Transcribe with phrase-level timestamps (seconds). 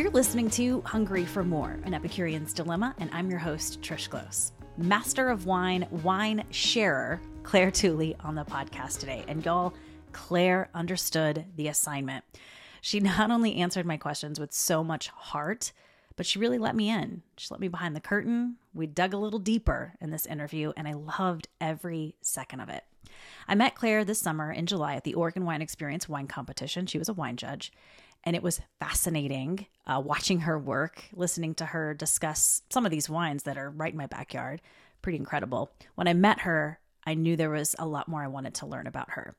[0.00, 4.50] You're listening to Hungry for More, an Epicurean's Dilemma, and I'm your host, Trish Close.
[4.78, 9.26] Master of Wine, wine sharer, Clare Tooley on the podcast today.
[9.28, 9.74] And y'all,
[10.12, 12.24] Clare understood the assignment.
[12.80, 15.70] She not only answered my questions with so much heart,
[16.16, 17.20] but she really let me in.
[17.36, 18.56] She let me behind the curtain.
[18.72, 22.84] We dug a little deeper in this interview, and I loved every second of it.
[23.46, 26.86] I met Clare this summer in July at the Oregon Wine Experience wine competition.
[26.86, 27.70] She was a wine judge,
[28.24, 33.10] and it was fascinating uh, watching her work, listening to her discuss some of these
[33.10, 34.60] wines that are right in my backyard.
[35.02, 35.70] Pretty incredible.
[35.94, 38.86] When I met her, I knew there was a lot more I wanted to learn
[38.86, 39.34] about her.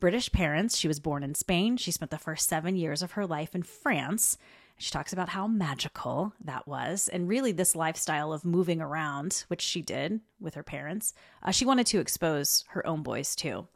[0.00, 1.76] British parents, she was born in Spain.
[1.76, 4.36] She spent the first seven years of her life in France.
[4.76, 9.60] She talks about how magical that was, and really this lifestyle of moving around, which
[9.60, 11.14] she did with her parents.
[11.40, 13.68] Uh, she wanted to expose her own boys too.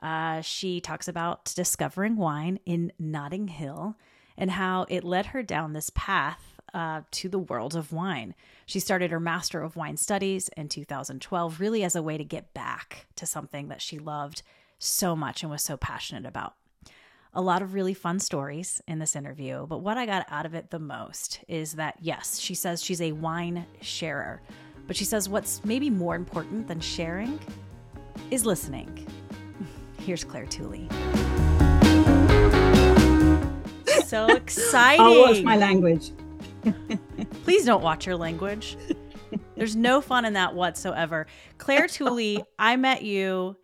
[0.00, 3.96] Uh, she talks about discovering wine in Notting Hill
[4.36, 8.34] and how it led her down this path uh, to the world of wine.
[8.64, 12.54] She started her Master of Wine Studies in 2012, really as a way to get
[12.54, 14.42] back to something that she loved
[14.78, 16.54] so much and was so passionate about.
[17.34, 20.54] A lot of really fun stories in this interview, but what I got out of
[20.54, 24.40] it the most is that, yes, she says she's a wine sharer,
[24.86, 27.38] but she says what's maybe more important than sharing
[28.30, 29.06] is listening.
[30.00, 30.88] Here's Clare Tooley.
[34.06, 35.06] So exciting.
[35.06, 36.10] I'll watch my language.
[37.44, 38.76] Please don't watch your language.
[39.54, 41.28] There's no fun in that whatsoever.
[41.58, 43.56] Clare Tooley, I met you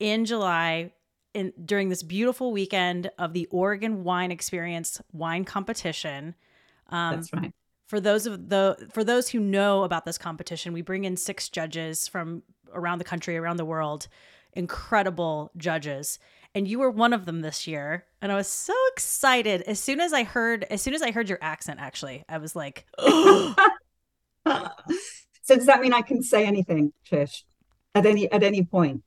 [0.00, 0.90] in July
[1.32, 6.34] in during this beautiful weekend of the Oregon Wine Experience wine competition.
[6.88, 7.52] Um, That's right.
[7.86, 11.48] For those of the for those who know about this competition, we bring in six
[11.48, 14.08] judges from around the country, around the world,
[14.54, 16.18] incredible judges,
[16.54, 18.04] and you were one of them this year.
[18.22, 21.28] And I was so excited as soon as I heard as soon as I heard
[21.28, 21.80] your accent.
[21.80, 23.54] Actually, I was like, so
[25.46, 27.42] does that mean I can say anything, Trish,
[27.94, 29.02] at any at any point?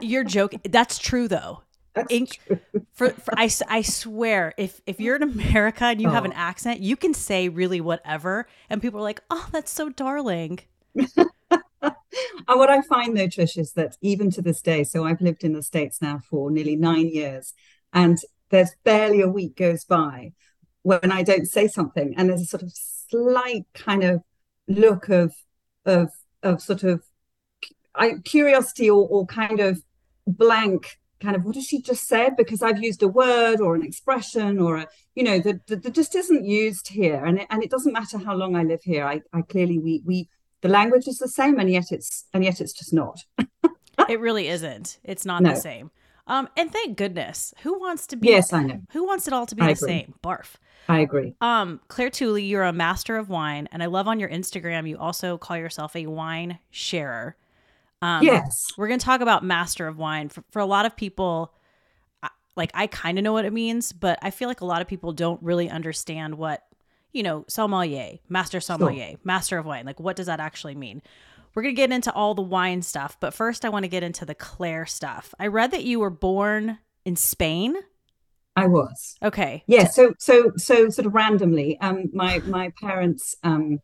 [0.00, 0.60] you're joking.
[0.64, 1.62] That's true though.
[1.94, 2.60] That's true.
[2.92, 6.12] For, for I, I swear, if if you're in America and you oh.
[6.12, 6.38] have an oh.
[6.38, 10.60] accent, you can say really whatever, and people are like, "Oh, that's so darling."
[12.48, 15.44] and what I find though, Trish, is that even to this day, so I've lived
[15.44, 17.52] in the States now for nearly nine years,
[17.92, 18.18] and
[18.50, 20.32] there's barely a week goes by
[20.82, 24.22] when I don't say something, and there's a sort of slight kind of
[24.68, 25.34] look of
[25.84, 26.10] of
[26.42, 27.02] of sort of
[27.94, 29.82] I, curiosity or, or kind of
[30.26, 32.36] blank kind of what has she just said?
[32.36, 36.44] Because i've used a word or an expression or a you know that just isn't
[36.44, 39.04] used here and it, and it doesn't matter how long i live here.
[39.04, 40.28] I i clearly we we
[40.62, 43.24] the language is the same and yet it's and yet it's just not
[44.08, 45.50] it really isn't it's not no.
[45.50, 45.90] the same
[46.26, 49.46] um and thank goodness who wants to be yes i know who wants it all
[49.46, 49.88] to be I the agree.
[49.88, 50.56] same barf
[50.88, 51.34] I agree.
[51.40, 54.98] Um, Clare Tooley, you're a master of wine, and I love on your Instagram you
[54.98, 57.36] also call yourself a wine sharer.
[58.02, 58.66] Um, yes.
[58.76, 60.28] We're going to talk about Master of Wine.
[60.28, 61.52] For, for a lot of people,
[62.56, 64.88] like I kind of know what it means, but I feel like a lot of
[64.88, 66.62] people don't really understand what,
[67.12, 69.20] you know, sommelier, master sommelier, sure.
[69.24, 69.86] master of wine.
[69.86, 71.02] Like, what does that actually mean?
[71.54, 74.02] We're going to get into all the wine stuff, but first I want to get
[74.02, 75.34] into the Clare stuff.
[75.38, 77.74] I read that you were born in Spain.
[78.54, 79.16] I was.
[79.22, 79.64] Okay.
[79.66, 79.88] Yeah.
[79.88, 83.80] So, so, so sort of randomly, um, my, my parents, um,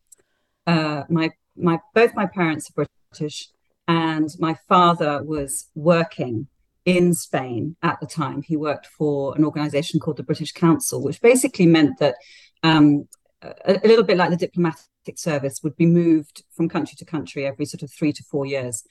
[0.65, 3.49] uh, my, my, both my parents are British
[3.87, 6.47] and my father was working
[6.85, 8.41] in Spain at the time.
[8.41, 12.15] He worked for an organization called the British Council, which basically meant that
[12.63, 13.07] um,
[13.41, 17.45] a, a, little bit like the diplomatic service would be moved from country to country
[17.45, 18.83] every sort of three to four years.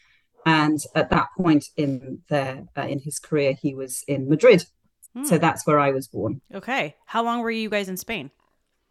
[0.45, 4.65] And at that point in there uh, in his career, he was in Madrid.
[5.15, 5.25] Hmm.
[5.25, 6.41] So that's where I was born.
[6.55, 6.95] Okay.
[7.07, 8.31] How long were you guys in Spain?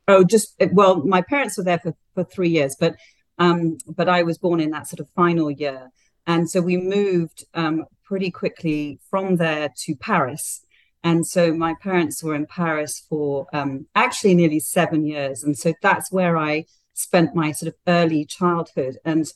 [0.08, 2.96] Oh, just well, my parents were there for, for three years, but
[3.38, 5.92] um, but I was born in that sort of final year.
[6.28, 10.65] And so we moved um, pretty quickly from there to Paris.
[11.06, 15.44] And so my parents were in Paris for um, actually nearly seven years.
[15.44, 16.66] And so that's where I
[16.96, 18.98] spent my sort of early childhood.
[19.06, 19.28] And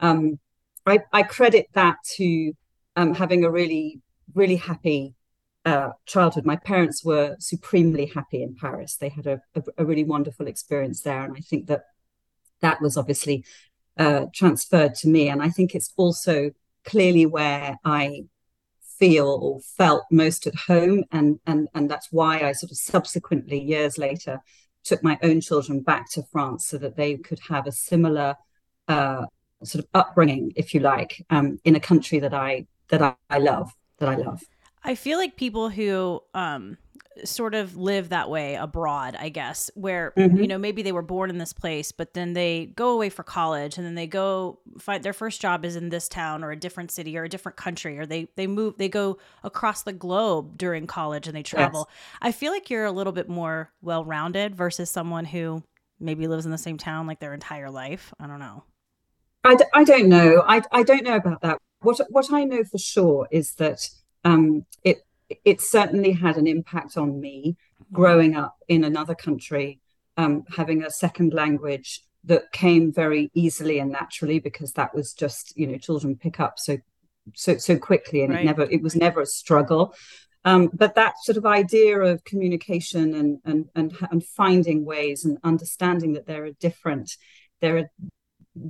[0.00, 0.38] um,
[0.84, 2.52] I, I, credit that to
[2.94, 4.02] um, having a really,
[4.34, 5.14] really happy
[5.64, 6.44] uh, childhood.
[6.44, 8.96] My parents were supremely happy in Paris.
[8.96, 11.22] They had a, a, a really wonderful experience there.
[11.24, 11.84] And I think that
[12.60, 13.46] that was obviously
[13.96, 15.30] uh, transferred to me.
[15.30, 16.50] And I think it's also
[16.84, 18.24] clearly where I
[18.98, 21.04] feel or felt most at home.
[21.10, 24.40] And, and, and that's why I sort of subsequently, years later,
[24.84, 28.36] took my own children back to France so that they could have a similar
[28.88, 29.26] uh,
[29.62, 33.38] sort of upbringing, if you like, um, in a country that I that I, I
[33.38, 34.42] love, that I love.
[34.84, 36.78] I feel like people who um
[37.24, 40.40] sort of live that way abroad, I guess, where Mhm.
[40.40, 43.24] you know maybe they were born in this place, but then they go away for
[43.24, 46.56] college, and then they go find their first job is in this town or a
[46.56, 50.56] different city or a different country, or they they move they go across the globe
[50.56, 51.88] during college and they travel.
[52.22, 55.62] I feel like you're a little bit more well rounded versus someone who
[56.00, 58.14] maybe lives in the same town like their entire life.
[58.20, 58.62] I don't know.
[59.44, 60.42] I, d- I don't know.
[60.46, 61.58] I, I don't know about that.
[61.80, 63.88] What what I know for sure is that
[64.24, 64.98] um, it
[65.44, 67.56] it certainly had an impact on me
[67.92, 69.80] growing up in another country,
[70.16, 75.56] um, having a second language that came very easily and naturally because that was just
[75.56, 76.76] you know children pick up so
[77.34, 78.42] so so quickly and Right.
[78.42, 79.94] it never it was never a struggle.
[80.44, 85.38] Um, but that sort of idea of communication and and and and finding ways and
[85.44, 87.16] understanding that there are different
[87.60, 87.90] there are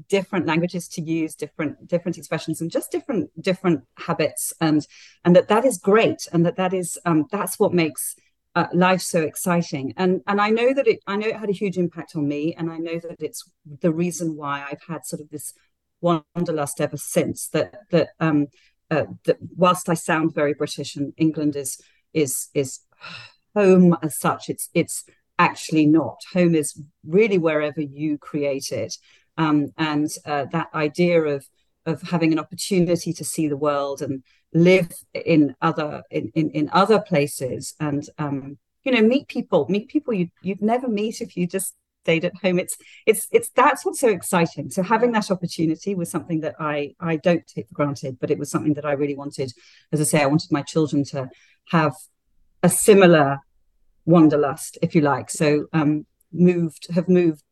[0.08, 4.52] different languages to use different different expressions and just different different habits.
[4.60, 4.86] And
[5.24, 8.16] and that that is great and that that is um that's what makes
[8.54, 9.94] uh, life so exciting.
[9.96, 12.54] And and I know that it I know it had a huge impact on me
[12.56, 13.48] and I know that it's
[13.80, 15.54] the reason why I've had sort of this
[16.00, 18.46] wanderlust ever since that that um
[18.90, 21.80] uh, that whilst I sound very British and England is
[22.14, 22.80] is is
[23.54, 25.04] home as such it's it's
[25.38, 26.18] actually not.
[26.32, 28.96] Home is really wherever you create it
[29.38, 31.46] um, and uh, that idea of
[31.86, 36.70] of having an opportunity to see the world and live in other in in, in
[36.72, 41.36] other places and um, you know meet people meet people you you'd never meet if
[41.36, 41.74] you just
[42.04, 42.58] stayed at home.
[42.58, 42.76] It's
[43.06, 44.70] it's it's that's what's so exciting.
[44.70, 48.38] So having that opportunity was something that i i don't take for granted but it
[48.38, 49.52] was something that i really wanted.
[49.92, 51.28] As i say i wanted my children to
[51.68, 51.94] have
[52.62, 53.38] a similar
[54.06, 55.28] wanderlust if you like.
[55.30, 57.42] So um moved have moved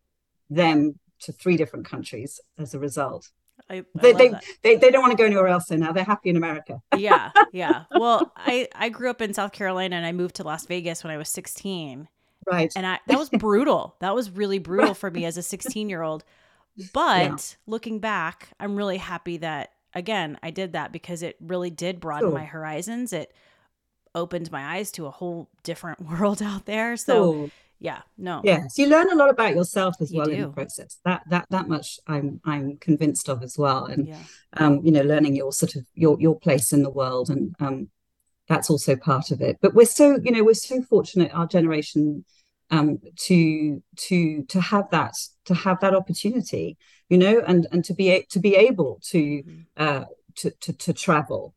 [0.48, 3.30] them to three different countries as a result
[3.68, 4.30] I, I they they,
[4.62, 7.32] they they don't want to go anywhere else so now they're happy in america yeah,
[7.52, 7.84] yeah.
[7.94, 11.12] Well, I I grew up in South Carolina and I moved to Las Vegas when
[11.12, 12.08] I was 16.
[12.46, 13.96] right And I that was brutal.
[14.00, 16.24] That was really brutal for me as a 16-year-old.
[16.92, 17.36] But Yeah.
[17.66, 22.32] looking back, I'm really happy that again, I did that because it really did broaden
[22.32, 23.12] my horizons.
[23.12, 23.32] It
[24.14, 26.96] opened my eyes to a whole different world out there.
[26.96, 28.40] So, so yeah, no.
[28.44, 31.46] yes you learn a lot about yourself as You well in the process that that
[31.50, 34.22] that much i'm i'm convinced of as well and Yeah.
[34.54, 37.88] um you know learning your sort of your your place in the world and um
[38.48, 42.24] that's also part of it but we're so you know we're so fortunate our generation
[42.70, 45.14] um to to to have that
[45.44, 46.76] to have that opportunity
[47.08, 49.64] you know and and to be to be able to Mhm.
[49.76, 50.04] uh
[50.36, 51.54] to to, to travel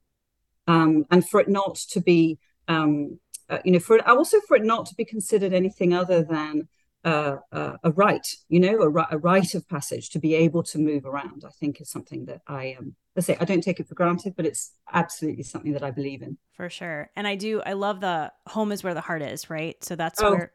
[0.68, 2.38] um and for it not to be
[2.68, 3.20] um
[3.50, 6.68] uh, you know for it also for it not to be considered anything other than
[7.06, 10.78] uh, uh, a right you know a, a rite of passage to be able to
[10.78, 13.88] move around i think is something that i um I say I don't take it
[13.90, 16.38] for granted, but it's absolutely something that I believe in.
[16.54, 17.10] For sure.
[17.18, 19.76] And I do I love the home is where the heart is, right?
[19.84, 20.54] So that's Oh, where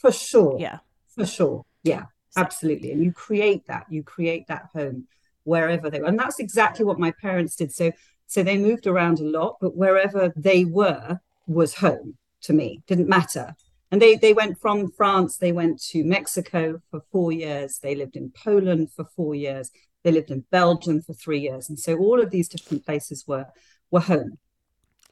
[0.00, 0.56] for sure.
[0.60, 0.78] yeah.
[1.16, 1.64] For sure.
[1.82, 2.92] Yeah, So- absolutely.
[2.92, 3.86] And you create that.
[3.90, 5.08] You create that home
[5.42, 6.06] wherever they were.
[6.06, 7.72] And that's exactly what my parents did.
[7.72, 7.90] So
[8.26, 11.18] so they moved around a lot, but wherever they were
[11.52, 12.82] was home to me.
[12.86, 13.54] Didn't matter.
[13.90, 18.16] And they they went from France, they went to Mexico for four years, they lived
[18.16, 19.70] in Poland for four years,
[20.04, 21.68] they lived in Belgium for three years.
[21.68, 23.46] And so all of these different places were
[23.90, 24.38] were home.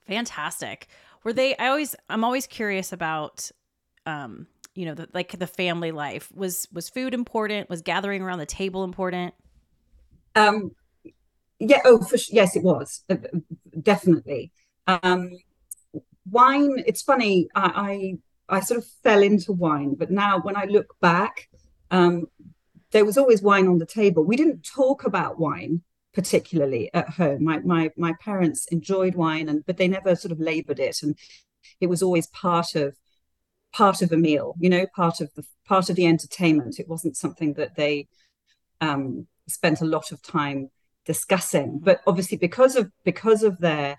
[0.07, 0.89] Fantastic.
[1.25, 3.51] Were they I always I'm always curious about
[4.07, 8.39] um you know the, like the family life was was food important was gathering around
[8.39, 9.35] the table important
[10.35, 10.73] Um,
[11.59, 13.17] yeah, oh, for yes, it was uh,
[13.83, 14.53] definitely.
[14.87, 15.31] Um,
[16.31, 16.83] wine.
[16.87, 17.49] It's funny.
[17.55, 18.19] I,
[18.49, 21.49] I I sort of fell into wine, but now when I look back,
[21.91, 22.27] um,
[22.93, 24.25] there was always wine on the table.
[24.25, 25.83] We didn't talk about wine
[26.15, 27.45] particularly at home.
[27.45, 31.17] My my my parents enjoyed wine, and but they never sort of labored it, and
[31.81, 32.97] it was always part of
[33.73, 34.55] part of a meal.
[34.59, 36.81] You know, part of the part of the entertainment.
[36.81, 38.09] It wasn't something that they
[38.81, 40.71] um, spent a lot of time
[41.05, 41.79] discussing.
[41.81, 43.97] But obviously, because of because of their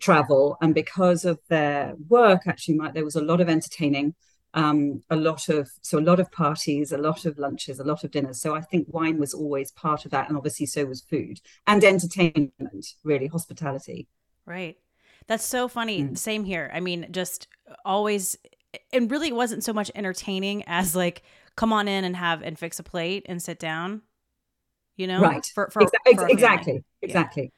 [0.00, 4.14] travel and because of their work, actually, my, there was a lot of entertaining,
[4.54, 8.04] um, a lot of so a lot of parties, a lot of lunches, a lot
[8.04, 8.40] of dinners.
[8.40, 11.82] So I think wine was always part of that, and obviously so was food and
[11.84, 14.08] entertainment, really hospitality.
[14.46, 14.76] right
[15.26, 16.16] that's so funny Mm.
[16.16, 17.48] same here i mean just
[17.84, 18.36] always
[18.92, 21.22] and really it wasn't so much entertaining as like
[21.56, 24.02] come on in and have and fix a plate and sit down
[24.96, 25.44] you know Right.
[25.54, 27.52] for, for, Exa- for exactly, exactly.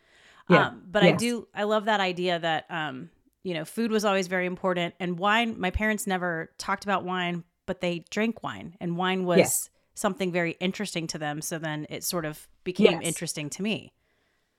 [0.50, 0.66] Yeah.
[0.66, 3.11] Um, but I do, I love that idea that, um,
[3.45, 7.45] you know, food was always very important and wine, my parents never talked about wine,
[7.66, 9.71] but they drank wine and wine was Yes.
[9.95, 11.40] something very interesting to them.
[11.40, 13.02] So then it sort of became Yes.
[13.02, 13.92] interesting to me.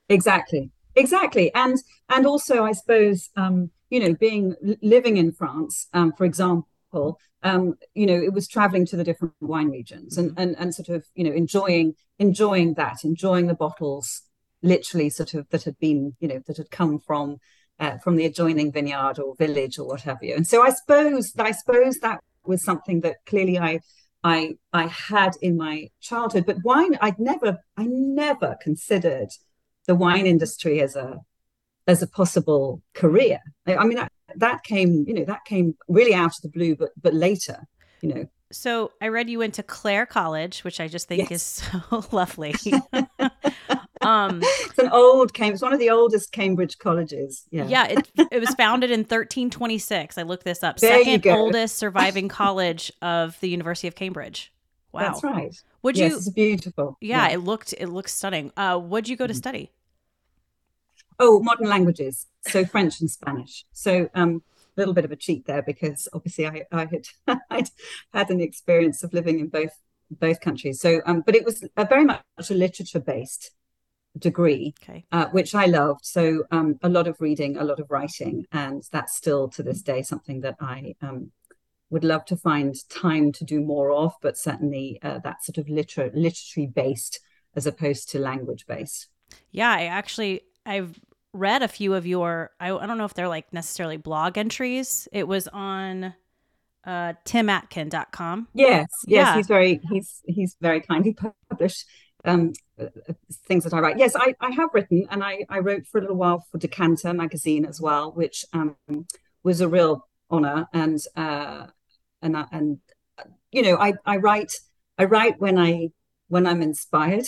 [0.09, 0.71] Exactly.
[0.95, 1.77] exactly and
[2.09, 7.75] and also i suppose um you know being living in france um for example um
[7.95, 11.05] you know it was traveling to the different wine regions and and, and sort of
[11.15, 14.23] you know enjoying enjoying that enjoying the bottles
[14.61, 17.37] literally sort of that had been you know that had come from
[17.79, 21.33] uh, from the adjoining vineyard or village or what have you and so i suppose
[21.39, 23.79] i suppose that was something that clearly i
[24.23, 29.29] i i had in my childhood but wine i'd never i never considered
[29.87, 31.19] the wine industry as a
[31.87, 33.39] as a possible career.
[33.67, 36.89] I mean that that came, you know, that came really out of the blue, but
[37.01, 37.67] but later,
[38.01, 38.25] you know.
[38.51, 41.31] So I read you went to Clare College, which I just think yes.
[41.31, 41.43] is
[41.89, 42.53] so lovely.
[44.01, 47.45] um, it's an old Cambridge, it's one of the oldest Cambridge colleges.
[47.51, 47.87] Yeah, yeah.
[47.87, 50.17] It, it was founded in 1326.
[50.17, 50.77] I looked this up.
[50.77, 54.51] There Second oldest surviving college of the University of Cambridge.
[54.91, 55.55] Wow, that's right.
[55.83, 56.17] Would yes, you?
[56.17, 56.97] It's beautiful.
[56.99, 58.51] Yeah, yeah, it looked it looks stunning.
[58.57, 59.37] Uh, what'd you go to mm.
[59.37, 59.71] study?
[61.19, 63.65] Oh, modern languages, so French and Spanish.
[63.71, 64.41] So um,
[64.75, 67.69] a little bit of a cheat there because obviously I, I had I'd
[68.13, 69.71] had an experience of living in both
[70.09, 70.81] both countries.
[70.81, 73.51] So, um, but it was a very much a literature based
[74.17, 75.05] degree, okay.
[75.11, 76.05] uh, which I loved.
[76.05, 79.81] So, um, a lot of reading, a lot of writing, and that's still to this
[79.81, 81.31] day something that I um,
[81.91, 85.69] would love to find time to do more of, but certainly uh, that sort of
[85.69, 87.19] liter- literary based
[87.55, 89.07] as opposed to language based.
[89.51, 90.99] Yeah, I actually I've
[91.33, 95.07] read a few of your I, I don't know if they're like necessarily blog entries.
[95.11, 96.13] It was on
[96.85, 98.47] uh timatkin.com.
[98.53, 99.35] Yes, yes, yeah.
[99.35, 101.15] he's very he's he's very kindly
[101.49, 101.85] published
[102.25, 102.53] um
[103.47, 103.97] things that I write.
[103.97, 107.13] Yes, I, I have written and I, I wrote for a little while for Decanter
[107.13, 108.75] magazine as well, which um
[109.43, 111.67] was a real honor and uh
[112.21, 112.79] and and
[113.51, 114.53] you know I I write
[114.97, 115.89] I write when I
[116.27, 117.27] when I'm inspired.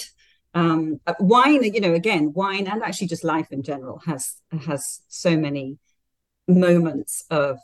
[0.55, 4.35] Um, wine, you know, again, wine and actually just life in general has
[4.67, 5.79] has so many
[6.47, 7.57] moments of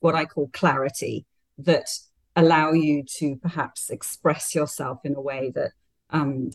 [0.00, 1.26] what I call clarity
[1.58, 1.88] that
[2.36, 5.72] allow you to perhaps express yourself in a way that
[6.10, 6.50] um,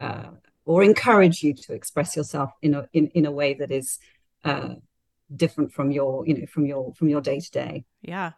[0.00, 0.30] uh,
[0.64, 3.98] or encourage you to express yourself in a in, in a way that is
[4.44, 4.74] uh,
[5.34, 8.32] different from your you know from your from your day to day yeah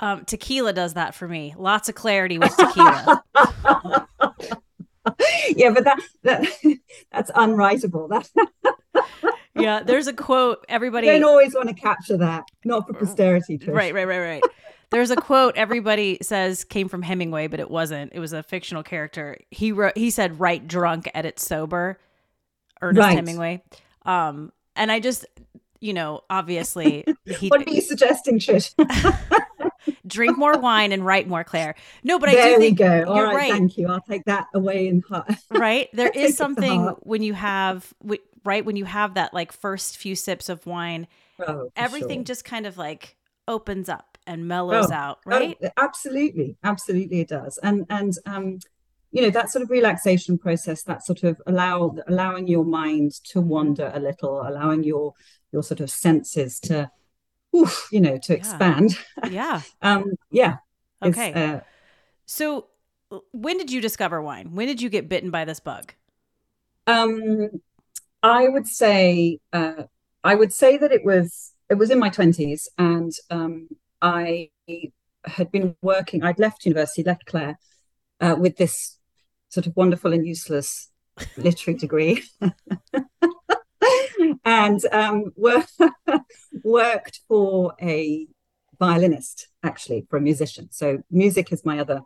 [0.00, 1.54] um, tequila does that for me.
[1.56, 3.24] Lots of clarity with tequila.
[5.56, 6.46] yeah, but that that
[7.12, 8.08] that's unwritable.
[8.08, 8.30] That
[9.56, 10.64] yeah, there's a quote.
[10.68, 13.58] Everybody don't always want to capture that, not for posterity.
[13.58, 13.74] Trish.
[13.74, 14.42] Right, right, right, right.
[14.90, 18.12] There's a quote everybody says came from Hemingway, but it wasn't.
[18.14, 19.36] It was a fictional character.
[19.50, 19.96] He wrote.
[19.96, 21.98] He said, "Write drunk, edit sober."
[22.80, 23.16] Ernest right.
[23.16, 23.62] Hemingway.
[24.06, 25.26] Um, and I just,
[25.80, 28.72] you know, obviously, he, what are you suggesting, Trish?
[30.06, 31.74] drink more wine and write more, Clare.
[32.02, 33.04] No, but there I do think go.
[33.06, 33.52] All you're right, right.
[33.52, 33.88] Thank you.
[33.88, 35.32] I'll take that away in heart.
[35.50, 35.88] right.
[35.92, 37.92] There is something when you have
[38.44, 41.06] right when you have that like first few sips of wine,
[41.46, 42.24] oh, everything sure.
[42.24, 43.16] just kind of like
[43.46, 45.18] opens up and mellows oh, out.
[45.26, 45.56] Oh, right.
[45.62, 47.58] Oh, absolutely, absolutely, it does.
[47.62, 48.58] And and um,
[49.10, 53.40] you know that sort of relaxation process, that sort of allow allowing your mind to
[53.40, 55.14] wander a little, allowing your
[55.50, 56.90] your sort of senses to
[57.56, 58.38] oof, you know, to yeah.
[58.38, 58.98] expand.
[59.30, 59.62] Yeah.
[59.82, 60.56] um, yeah.
[61.02, 61.32] Okay.
[61.32, 61.60] Uh,
[62.26, 62.66] so
[63.32, 64.54] when did you discover wine?
[64.54, 65.92] When did you get bitten by this bug?
[66.86, 67.48] Um,
[68.22, 69.84] I would say, uh,
[70.24, 73.68] I would say that it was, it was in my twenties and, um,
[74.00, 74.50] I
[75.24, 77.58] had been working, I'd left university, left Clare,
[78.20, 78.98] uh, with this
[79.48, 80.90] sort of wonderful and useless
[81.36, 82.22] literary degree.
[84.44, 85.32] and um,
[86.64, 88.26] worked for a
[88.78, 90.68] violinist, actually, for a musician.
[90.70, 92.02] So music is my other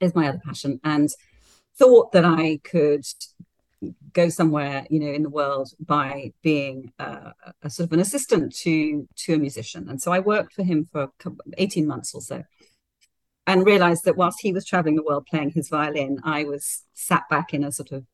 [0.00, 1.08] is my other passion, and
[1.78, 3.04] thought that I could
[4.12, 7.30] go somewhere, you know, in the world by being uh,
[7.62, 9.88] a sort of an assistant to to a musician.
[9.88, 11.10] And so I worked for him for
[11.58, 12.44] eighteen months or so,
[13.46, 17.24] and realized that whilst he was traveling the world playing his violin, I was sat
[17.28, 18.04] back in a sort of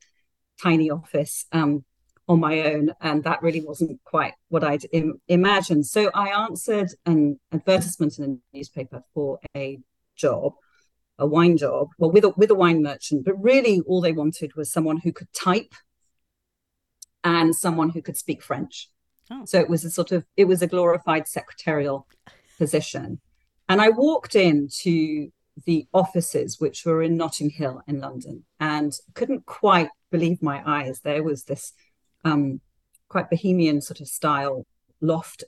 [0.63, 1.85] tiny office um,
[2.29, 5.87] on my own, and that really wasn't quite what I'd Im- imagined.
[5.87, 9.79] So I answered an advertisement in a newspaper for a
[10.17, 10.53] job,
[11.21, 13.25] a wine job, well, with a, with a wine merchant.
[13.25, 15.75] But really, all they wanted was someone who could type
[17.23, 18.89] and someone who could speak French.
[19.31, 19.45] Oh.
[19.45, 22.07] So it was a sort of it was a glorified secretarial
[22.59, 23.21] position,
[23.69, 25.31] and I walked into
[25.67, 31.01] the offices which were in Notting Hill in London and couldn't quite believe my eyes.
[31.01, 31.75] There was this
[32.25, 32.61] um,
[33.09, 34.67] quite bohemian sort of style
[35.01, 35.45] loft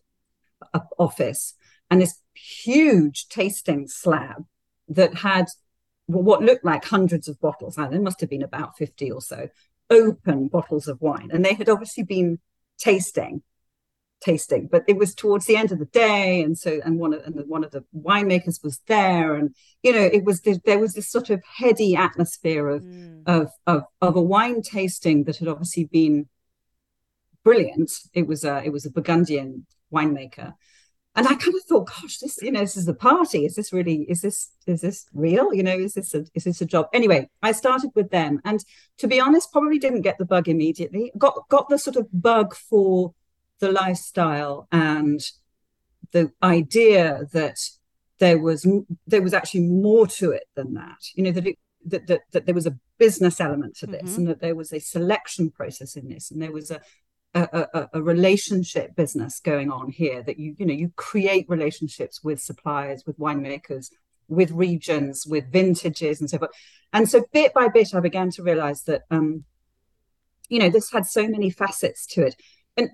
[0.99, 1.55] office
[1.91, 4.45] and this huge tasting slab
[4.88, 5.47] that had
[6.21, 7.78] what looked like hundreds of bottles.
[7.78, 9.49] And there must have been about 50 or so
[9.90, 11.31] open bottles of wine.
[11.33, 12.38] And they had obviously been
[12.78, 13.42] tasting
[14.23, 17.23] tasting but it was towards the end of the day and so and one of
[17.25, 21.11] and one of the winemakers was there and you know it was there was this
[21.11, 23.23] sort of heady atmosphere of mm.
[23.26, 26.28] of, of of a wine tasting that had obviously been
[27.42, 30.54] brilliant it was a it was a burgundian winemaker
[31.14, 33.45] and I kind of thought, gosh, this, you know, this is a party.
[33.45, 35.52] Is this really, is this, is this real?
[35.52, 36.87] You know, is this a, is this a job?
[36.95, 38.64] Anyway, I started with them, and
[38.99, 41.12] to be honest, probably didn't get the bug immediately.
[41.19, 43.12] Got got the sort of bug for
[43.59, 45.21] the lifestyle and
[46.12, 47.59] the idea that
[48.19, 48.66] there was
[49.07, 50.99] there was actually more to it than that.
[51.14, 54.21] You know that it that that, that there was a business element to this, mm-hmm.
[54.21, 56.81] and that there was a selection process in this, and there was a
[57.35, 62.41] a, a, relationship business going on here that you you know you create relationships with
[62.41, 63.91] suppliers with winemakers
[64.29, 66.51] with regions with vintages and so forth.
[66.93, 69.45] And so bit by bit i began to realize that um
[70.49, 72.37] you know this had so many facets to it.
[72.77, 72.91] And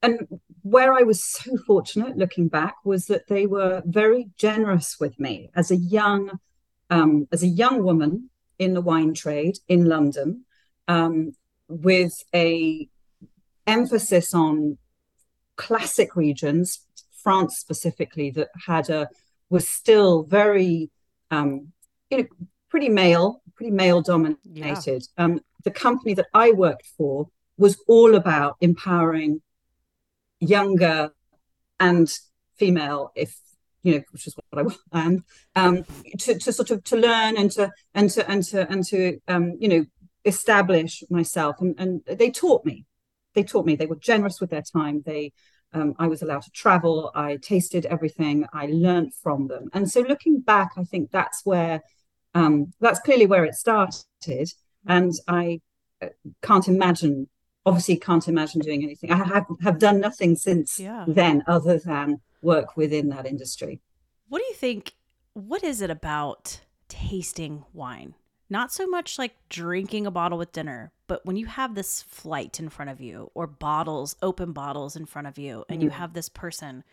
[0.00, 0.26] and
[0.62, 5.50] where i was so fortunate looking back was that they were very generous with me
[5.54, 6.38] as a young
[6.90, 10.44] um as a young woman in the wine trade in london
[10.88, 11.32] um
[11.68, 12.88] with a
[13.66, 14.78] emphasis on
[15.56, 16.80] classic regions,
[17.22, 19.08] France specifically, that had a
[19.50, 20.90] was still very
[21.30, 21.68] um,
[22.10, 22.26] you know
[22.68, 25.02] pretty male, pretty male dominated.
[25.18, 25.24] Yeah.
[25.24, 27.28] Um, the company that I worked for
[27.58, 29.42] was all about empowering
[30.40, 31.12] younger
[31.78, 32.12] and
[32.56, 33.38] female, if
[33.82, 35.24] you know, which is what I am,
[35.56, 35.84] um,
[36.18, 39.56] to, to sort of to learn and to and to and to and to um,
[39.58, 39.84] you know
[40.24, 41.56] establish myself.
[41.60, 42.86] And, and they taught me
[43.34, 45.02] they taught me they were generous with their time.
[45.04, 45.32] They
[45.74, 47.10] um, i was allowed to travel.
[47.14, 48.46] I tasted everything.
[48.52, 49.70] I learned from them.
[49.72, 51.82] And so looking back i think that's where
[52.34, 54.48] um, that's clearly where it started.
[54.86, 55.60] And i
[56.00, 56.08] uh,
[56.42, 57.28] can't imagine
[57.64, 59.12] obviously can't imagine doing anything.
[59.12, 61.04] I have, have done nothing since yeah.
[61.06, 63.80] then other than work within that industry.
[64.28, 64.94] What do you think
[65.34, 68.14] what is it about tasting wine
[68.52, 72.60] not so much like drinking a bottle with dinner, but when you have this flight
[72.60, 75.84] in front of you or bottles, open bottles in front of you, and mm.
[75.84, 76.84] you have this person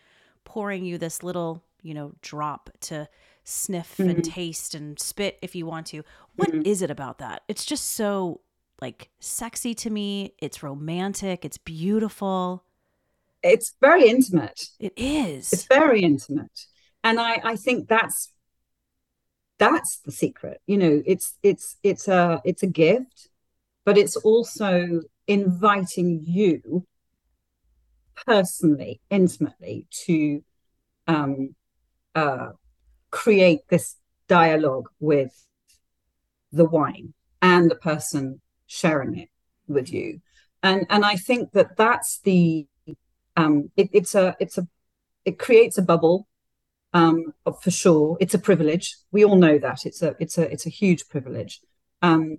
[0.44, 3.08] pouring you this little, you know, drop to
[3.44, 4.10] sniff mm-hmm.
[4.10, 6.02] and taste and spit if you want to.
[6.36, 6.62] What mm-hmm.
[6.66, 7.42] is it about that?
[7.46, 8.40] It's just so
[8.80, 10.34] like sexy to me.
[10.38, 11.44] It's romantic.
[11.44, 12.64] It's beautiful.
[13.42, 14.68] It's very intimate.
[14.78, 15.52] It is.
[15.52, 16.66] It's very intimate.
[17.02, 18.32] And I, I think that's
[19.60, 23.28] that's the secret you know it's it's it's a it's a gift
[23.84, 26.86] but it's also inviting you
[28.26, 30.42] personally intimately to
[31.06, 31.54] um
[32.14, 32.48] uh
[33.10, 33.96] create this
[34.28, 35.46] dialogue with
[36.52, 39.28] the wine and the person sharing it
[39.66, 40.20] with you.
[40.62, 42.66] And and i think that that's the
[43.36, 44.68] um it, it's a it's a
[45.24, 46.26] it creates a bubble
[46.92, 48.16] um, for sure.
[48.20, 48.96] It's a privilege.
[49.12, 51.60] We all know that it's a it's a it's a huge privilege.
[52.02, 52.38] Um,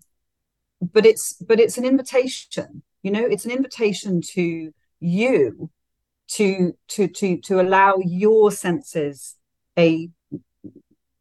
[0.81, 2.83] but it's but it's an invitation.
[3.03, 5.69] You know, it's an invitation to you
[6.29, 9.37] to to to to allow your senses
[9.77, 10.09] a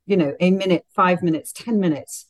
[0.07, 2.27] you know a minute, five minutes, ten minutes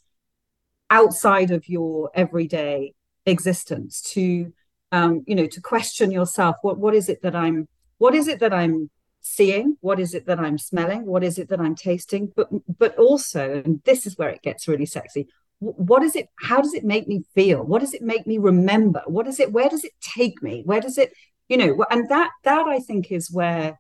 [0.91, 2.95] outside of your everyday
[3.27, 4.53] existence to
[4.93, 6.57] um, you know to question yourself.
[6.63, 10.27] What what is it that I'm what is it that I'm seeing what is it
[10.27, 14.17] that i'm smelling what is it that i'm tasting but but also and this is
[14.17, 15.29] where it gets really sexy
[15.59, 17.63] what is it how does it make me feel?
[17.63, 19.03] What does it make me remember?
[19.05, 20.63] What is it where does it take me?
[20.65, 21.13] Where does it
[21.51, 23.77] you know and that that i think is where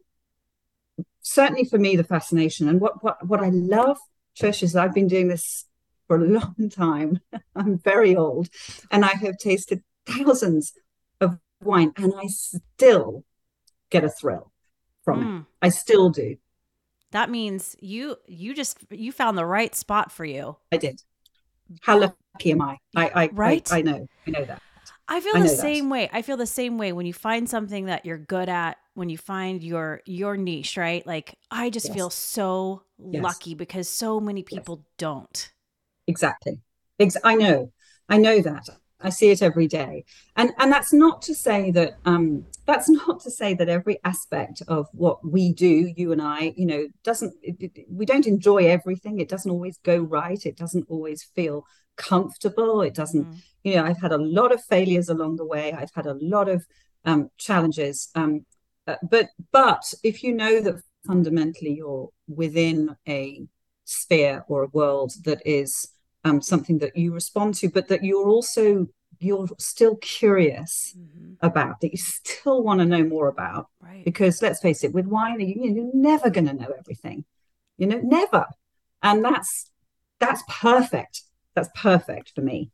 [1.22, 3.96] certainly for me the fascination and what what what i love
[4.38, 5.64] trish is i've been doing this
[6.06, 7.20] for a long time.
[7.54, 8.48] I'm very old
[8.90, 10.74] and i have tasted thousands
[11.20, 13.24] of wine and i still
[13.88, 14.52] get a thrill
[15.04, 15.40] from mm.
[15.40, 15.46] it.
[15.62, 16.36] I still do.
[17.12, 20.56] That means you you just you found the right spot for you.
[20.70, 21.02] I did.
[21.82, 22.78] How lucky am I?
[22.94, 23.72] I I right.
[23.72, 24.06] I, I know.
[24.26, 24.62] I know that.
[25.08, 25.92] I feel I the same that.
[25.92, 26.10] way.
[26.12, 29.18] I feel the same way when you find something that you're good at, when you
[29.18, 31.04] find your your niche, right?
[31.04, 31.94] Like I just yes.
[31.96, 33.22] feel so yes.
[33.22, 34.94] lucky because so many people yes.
[34.98, 35.52] don't.
[36.06, 36.60] Exactly.
[37.00, 37.72] Ex- I know.
[38.08, 38.68] I know that.
[39.02, 40.04] I see it every day.
[40.36, 44.62] And and that's not to say that um that's not to say that every aspect
[44.68, 48.66] of what we do, you and I, you know, doesn't it, it, we don't enjoy
[48.66, 49.18] everything.
[49.18, 50.44] It doesn't always go right.
[50.44, 51.64] It doesn't always feel
[51.96, 52.82] comfortable.
[52.82, 53.42] It doesn't, mm.
[53.64, 55.72] you know, I've had a lot of failures along the way.
[55.72, 56.66] I've had a lot of
[57.04, 58.10] um challenges.
[58.14, 58.44] Um
[58.86, 63.42] uh, but but if you know that fundamentally you're within a
[63.84, 65.88] sphere or a world that is
[66.24, 71.34] um, something that you respond to, but that you're also you're still curious mm-hmm.
[71.42, 73.68] about that you still want to know more about.
[73.80, 74.04] Right.
[74.04, 77.24] because let's face it with wine you, you're never going to know everything.
[77.76, 78.46] You know never.
[79.02, 79.70] And that's
[80.18, 81.22] that's perfect.
[81.54, 82.70] That's perfect for me.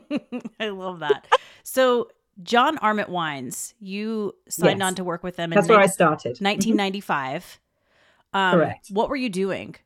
[0.60, 1.26] I love that.
[1.62, 2.08] So
[2.42, 4.86] john armit wines you signed yes.
[4.86, 6.38] on to work with them that's where i started.
[6.40, 7.60] 1995
[8.32, 8.86] um, correct.
[8.90, 9.76] what were you doing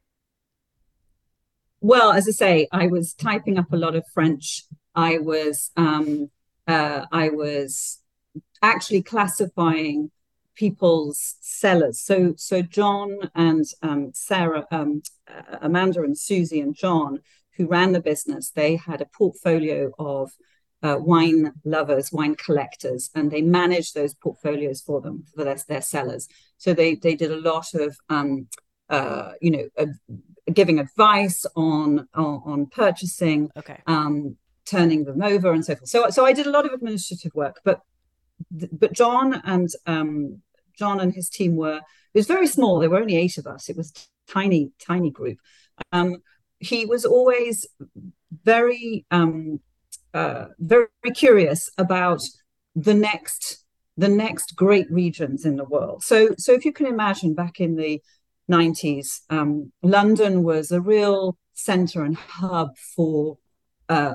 [1.85, 4.63] well, as I say, I was typing up a lot of French.
[4.95, 6.31] I was um,
[6.67, 8.01] uh, I was
[8.63, 10.11] actually classifying
[10.55, 12.01] people's cellars.
[12.01, 17.19] So so John and um, Sarah, um, uh, Amanda and Susie and John,
[17.59, 20.31] who ran the business, they had a portfolio of
[20.83, 25.83] uh, wine lovers, wine collectors, and they managed those portfolios for them for their, their
[25.83, 26.29] cellars.
[26.57, 28.49] So they they did a lot of um,
[28.95, 29.87] uh, you know
[30.53, 33.81] giving advice on on, on purchasing, okay.
[33.87, 35.89] um, turning them over, and so forth.
[35.89, 37.81] So so I did a lot of administrative work, but
[38.51, 40.43] but John and um,
[40.79, 41.81] John and his team were
[42.15, 42.79] it was very small.
[42.79, 43.69] There were only eight of us.
[43.69, 43.93] It was
[44.29, 45.39] tiny tiny group.
[45.93, 46.23] Um,
[46.59, 47.67] he was always
[48.45, 49.61] very um,
[50.13, 52.23] uh, very, very curious about
[52.75, 53.65] the next
[53.97, 56.03] the next great regions in the world.
[56.03, 58.01] So so if you can imagine back in the
[58.51, 63.39] 90s, um, London was a real center and hub for
[63.89, 64.15] uh,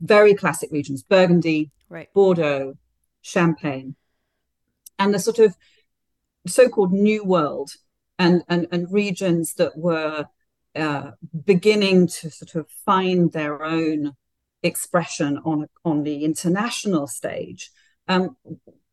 [0.00, 2.12] very classic regions Burgundy, right.
[2.12, 2.74] Bordeaux,
[3.22, 3.96] Champagne,
[4.98, 5.56] and the sort of
[6.46, 7.72] so called New World
[8.18, 10.26] and, and, and regions that were
[10.74, 11.10] uh,
[11.44, 14.12] beginning to sort of find their own
[14.62, 17.70] expression on, on the international stage.
[18.08, 18.36] Um,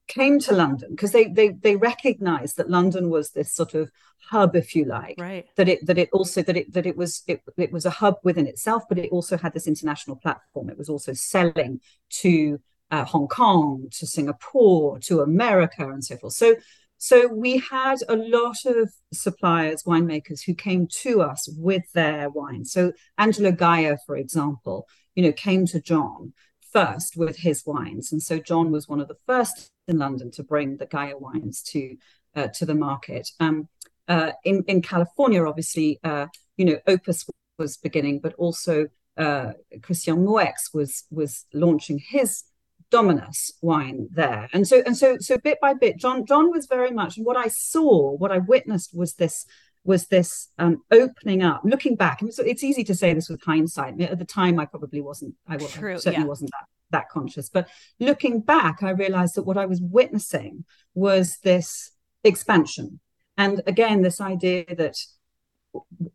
[0.10, 3.90] came to London because they they they recognized that London was this sort of
[4.30, 5.46] hub, if you like, right?
[5.56, 8.16] That it that it also that it that it was it, it was a hub
[8.24, 10.70] within itself, but it also had this international platform.
[10.70, 11.80] It was also selling
[12.22, 12.60] to
[12.92, 16.34] uh, Hong Kong, to Singapore, to America, and so forth.
[16.34, 16.56] So
[16.98, 22.66] so we had a lot of suppliers, winemakers who came to us with their wine.
[22.66, 26.34] So Angelo Gaja, for example, you know, came to John
[26.72, 28.12] first with his wines.
[28.12, 31.62] And so John was one of the first in London to bring the Gaja wines
[31.64, 31.98] to
[32.36, 33.30] uh, to the market.
[33.40, 33.68] Um,
[34.08, 36.28] uh, in in California, obviously, uh,
[36.58, 37.26] you know, Opus
[37.58, 42.44] was beginning, but also uh, Christian Moueix was was launching his
[42.92, 46.92] Dominus wine there, and so and so so bit by bit, John John was very
[46.92, 49.46] much And what I saw, what I witnessed was this
[49.84, 51.62] was this um, opening up.
[51.64, 54.00] Looking back, it's, it's, easy to say this with hindsight.
[54.02, 55.36] At the time, I probably wasn't.
[55.48, 56.28] I, was, True, certainly yeah.
[56.28, 57.50] wasn't that that conscious.
[57.50, 61.92] But looking back, I realized that what I was witnessing was this
[62.24, 63.00] expansion,
[63.38, 64.98] and again, this idea that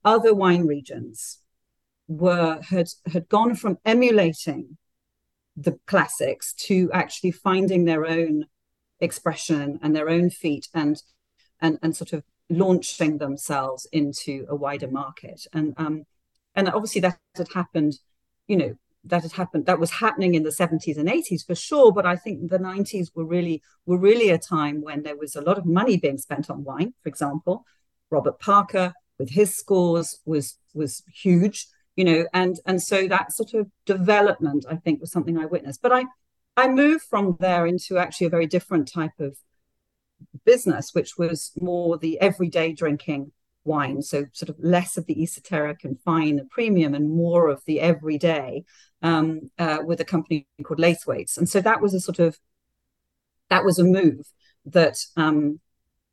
[0.05, 1.39] other wine regions
[2.07, 4.77] were had had gone from emulating
[5.57, 8.47] the classics to actually finding their own
[9.01, 11.03] expression and their own feet and
[11.61, 12.25] and and sort of
[12.59, 15.47] launching themselves into a wider market.
[15.53, 16.05] And um,
[16.55, 17.99] and obviously that had happened,
[18.47, 21.93] you know, that had happened that was happening in the 70s and 80s for sure
[21.93, 25.41] but i think the 90s were really were really a time when there was a
[25.41, 27.65] lot of money being spent on wine for example
[28.11, 33.55] robert parker with his scores was was huge you know and and so that sort
[33.55, 36.05] of development i think was something i witnessed but i
[36.57, 39.37] i moved from there into actually a very different type of
[40.45, 43.33] business, which was more the everyday drinking
[43.65, 44.03] wine.
[44.03, 47.81] So, sort of less of the esoteric and fine, the premium, and more of the
[47.81, 48.65] everyday
[49.03, 51.37] um, uh, with a company called Laithwaites.
[51.37, 52.39] And so that was a sort of
[53.51, 54.27] that was a move
[54.67, 55.61] that um,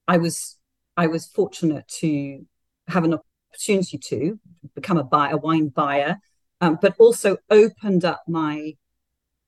[0.07, 0.57] I was
[0.97, 2.45] I was fortunate to
[2.87, 3.17] have an
[3.51, 4.39] opportunity to
[4.75, 6.17] become a buyer, a wine buyer,
[6.59, 8.75] um, but also opened up my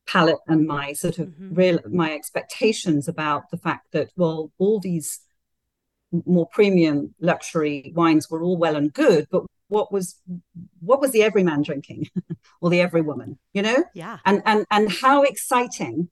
[0.05, 1.53] palate and my sort of mm-hmm.
[1.53, 5.19] real my expectations about the fact that well all these
[6.25, 10.19] more premium luxury wines were all well and good but what was
[10.81, 12.07] what was the everyman drinking
[12.61, 16.09] or the every woman you know yeah and and and how exciting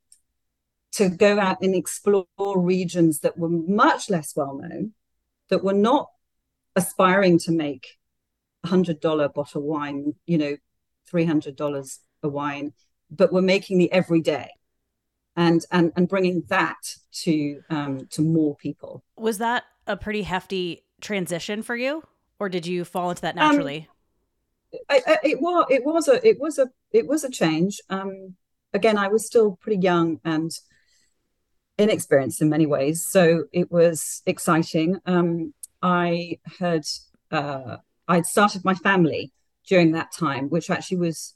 [0.93, 2.25] to go out and explore
[2.55, 4.93] regions that were much less well known
[5.49, 6.09] that were not
[6.75, 7.97] aspiring to make
[8.63, 10.55] a hundred dollar bottle wine you know
[11.07, 12.73] three hundred dollars a wine
[13.11, 14.49] but we're making the everyday
[15.35, 19.03] and and and bringing that to um to more people.
[19.17, 22.03] Was that a pretty hefty transition for you
[22.39, 23.87] or did you fall into that um, naturally?
[24.73, 27.79] Um, I, I, it was it was a it was a it was a change.
[27.89, 28.35] Um
[28.73, 30.51] again i was still pretty young and
[31.77, 34.99] inexperienced in many ways so it was exciting.
[35.05, 36.83] Um i had
[37.31, 39.31] uh i'd started my family
[39.67, 41.35] during that time which actually was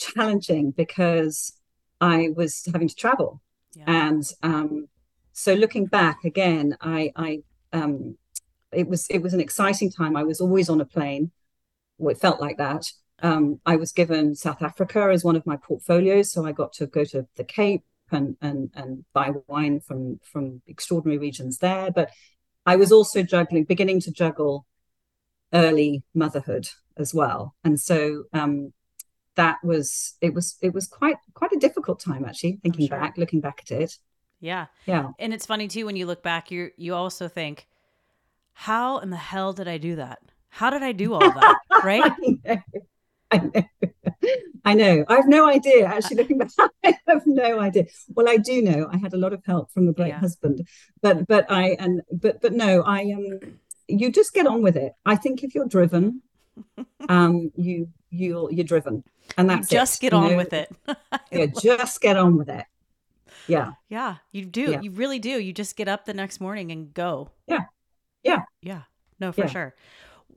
[0.00, 1.52] challenging because
[2.00, 3.40] I was having to travel.
[3.74, 3.84] Yeah.
[3.86, 4.88] And um,
[5.32, 8.16] so looking back again, I, I um,
[8.72, 10.16] it was it was an exciting time.
[10.16, 11.30] I was always on a plane.
[11.98, 12.90] Well, it felt like that.
[13.22, 16.86] Um, I was given South Africa as one of my portfolios, so I got to
[16.86, 21.90] go to the Cape and and and buy wine from from extraordinary regions there.
[21.90, 22.10] But
[22.66, 24.66] I was also juggling, beginning to juggle
[25.52, 28.72] early motherhood as well, and so um,
[29.40, 32.58] that was it was it was quite quite a difficult time actually.
[32.62, 32.98] Thinking sure.
[32.98, 33.96] back, looking back at it.
[34.40, 36.50] Yeah, yeah, and it's funny too when you look back.
[36.50, 37.66] You you also think,
[38.52, 40.18] how in the hell did I do that?
[40.48, 41.58] How did I do all that?
[41.82, 42.12] right?
[43.30, 43.62] I know.
[44.64, 45.04] I know.
[45.08, 45.86] I have no idea.
[45.86, 46.50] Actually, looking back,
[46.84, 47.86] I have no idea.
[48.14, 48.88] Well, I do know.
[48.92, 50.18] I had a lot of help from a great yeah.
[50.18, 50.66] husband,
[51.00, 53.40] but but I and but but no, I um,
[53.88, 54.92] you just get on with it.
[55.06, 56.22] I think if you're driven,
[57.08, 59.04] um, you you you're driven,
[59.36, 60.36] and that's just it, get on know?
[60.36, 60.70] with it.
[61.32, 62.64] yeah, just get on with it.
[63.46, 63.72] Yeah.
[63.88, 64.72] Yeah, you do.
[64.72, 64.80] Yeah.
[64.80, 65.40] You really do.
[65.40, 67.30] You just get up the next morning and go.
[67.46, 67.64] Yeah.
[68.22, 68.42] Yeah.
[68.62, 68.82] Yeah.
[69.18, 69.46] No, for yeah.
[69.48, 69.74] sure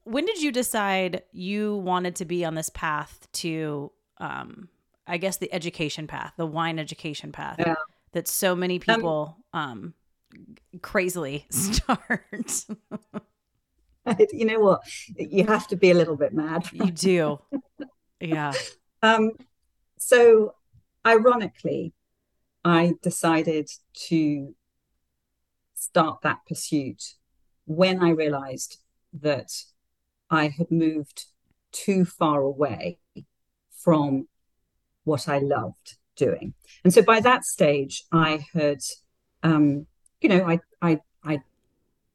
[0.03, 4.67] when did you decide you wanted to be on this path to um
[5.07, 7.75] i guess the education path the wine education path yeah.
[8.11, 9.93] that so many um, people um, um
[10.81, 12.65] crazily start
[14.31, 14.81] you know what
[15.15, 17.39] you have to be a little bit mad you do
[18.23, 18.53] yeah
[19.01, 19.31] um
[19.97, 20.55] so
[21.05, 21.93] ironically
[22.63, 24.55] i decided to
[25.73, 27.15] start that pursuit
[27.65, 28.77] when i realized
[29.13, 29.51] that
[30.33, 31.25] I had moved
[31.71, 32.97] too far away
[33.71, 34.27] from
[35.03, 36.55] what I loved doing.
[36.83, 38.79] And so by that stage, I had,
[39.43, 39.85] um,
[40.21, 41.43] you know, I, I, I'd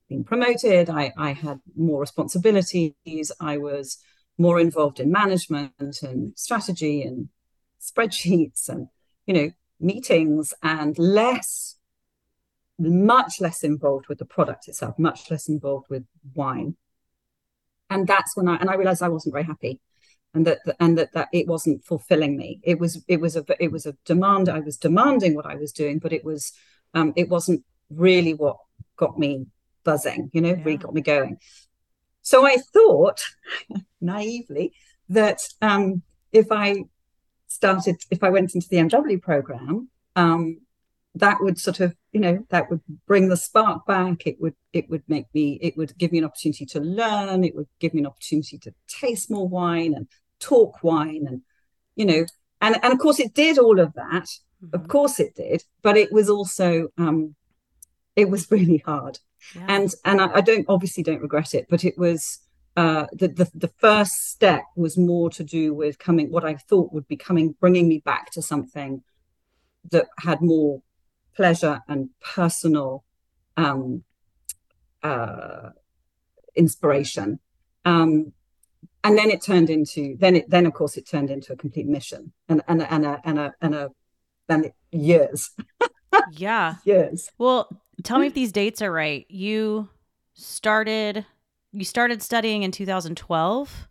[0.08, 0.90] been promoted.
[0.90, 3.32] I, I had more responsibilities.
[3.40, 3.98] I was
[4.38, 5.72] more involved in management
[6.02, 7.28] and strategy and
[7.80, 8.88] spreadsheets and,
[9.26, 11.76] you know, meetings and less,
[12.78, 16.76] much less involved with the product itself, much less involved with wine.
[17.90, 19.80] And that's when I and I realized I wasn't very happy
[20.34, 22.60] and that and that that it wasn't fulfilling me.
[22.62, 25.72] It was it was a it was a demand I was demanding what I was
[25.72, 26.52] doing but it was
[26.94, 28.58] um it wasn't really what
[28.96, 29.46] got me
[29.84, 30.62] buzzing you know yeah.
[30.64, 31.38] really got me going
[32.28, 33.20] so I thought
[34.00, 34.72] naively
[35.08, 36.84] that um if I
[37.46, 40.60] started if I went into the MW program um
[41.14, 44.26] that would sort of you know that would bring the spark back.
[44.26, 47.44] It would it would make me it would give me an opportunity to learn.
[47.44, 50.06] It would give me an opportunity to taste more wine and
[50.38, 51.40] talk wine and
[51.96, 52.26] you know
[52.60, 54.28] and and of course it did all of that.
[54.62, 54.74] Mm-hmm.
[54.74, 57.36] of course it did but it was also um
[58.16, 59.18] it was really hard
[59.54, 59.66] yeah.
[59.68, 62.40] and and I, I don't obviously don't regret it but it was
[62.76, 66.92] uh, the, the the first step was more to do with coming what I thought
[66.92, 69.02] would be coming bringing me back to something
[69.90, 70.82] that had more
[71.34, 73.04] pleasure and personal
[73.56, 74.04] um,
[75.02, 75.70] uh,
[76.54, 77.40] inspiration.
[77.84, 78.32] Um,
[79.02, 81.86] and then it turned into then it then of course it turned into a complete
[81.86, 83.90] mission and and and a and a and a
[84.48, 85.50] and it, years.
[86.32, 86.76] yeah.
[86.84, 87.30] Years.
[87.38, 87.68] Well,
[88.02, 89.26] tell me if these dates are right.
[89.28, 89.88] You
[90.34, 91.26] started
[91.72, 93.88] you started studying in 2012?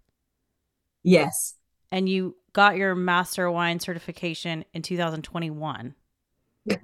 [1.04, 1.56] Yes.
[1.91, 5.93] And you got your master wine certification in 2021.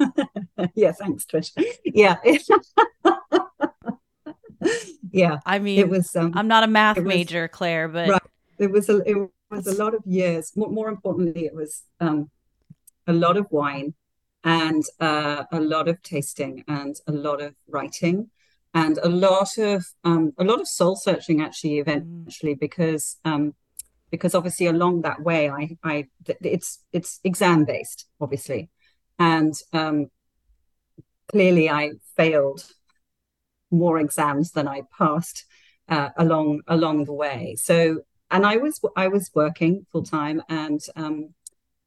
[0.76, 1.52] yeah, thanks, Trish.
[1.84, 2.18] Yeah.
[5.12, 5.40] yeah.
[5.46, 6.16] I mean, it was.
[6.16, 8.22] Um, I'm not a math was, major, Clare, but right.
[8.60, 9.18] It was a it
[9.50, 10.54] was a lot of years.
[10.56, 12.30] More, more importantly, it was um,
[13.08, 13.94] a lot of wine
[14.44, 18.30] and uh, a lot of tasting and a lot of writing
[18.74, 22.60] and a lot of um, a lot of soul searching actually eventually mm.
[22.60, 23.54] because um,
[24.12, 28.70] because obviously along that way I I it's it's exam based obviously
[29.20, 30.08] and um,
[31.28, 32.66] clearly I failed
[33.72, 35.46] more exams than I passed
[35.90, 37.56] uh, along along the way.
[37.58, 38.02] So,
[38.32, 41.34] and I was I was working full time, and um,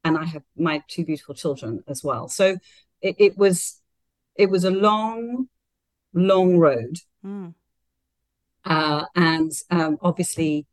[0.07, 2.27] and I have my two beautiful children as well.
[2.27, 2.57] So
[3.01, 3.81] it, it was
[4.35, 5.49] it was a long,
[6.13, 7.53] long road, mm.
[8.65, 10.67] uh, and um, obviously,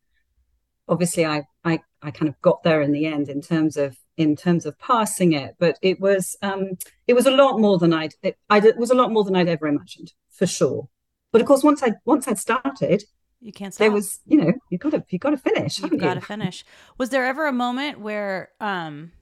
[0.89, 4.37] obviously I I I kind of got there in the end in terms of in
[4.37, 8.15] terms of passing it, but it was um, it was a lot more than I'd
[8.23, 10.89] it, I'd, it was a lot more than I'd ever imagined for sure.
[11.33, 13.03] But of course, once I once I'd started,
[13.45, 13.75] you can't.
[13.75, 13.85] Stop.
[13.85, 15.79] There was, you know, you got to you got to finish.
[15.79, 16.27] You've got to you?
[16.27, 16.65] finish.
[16.97, 19.13] Was there ever a moment where, um,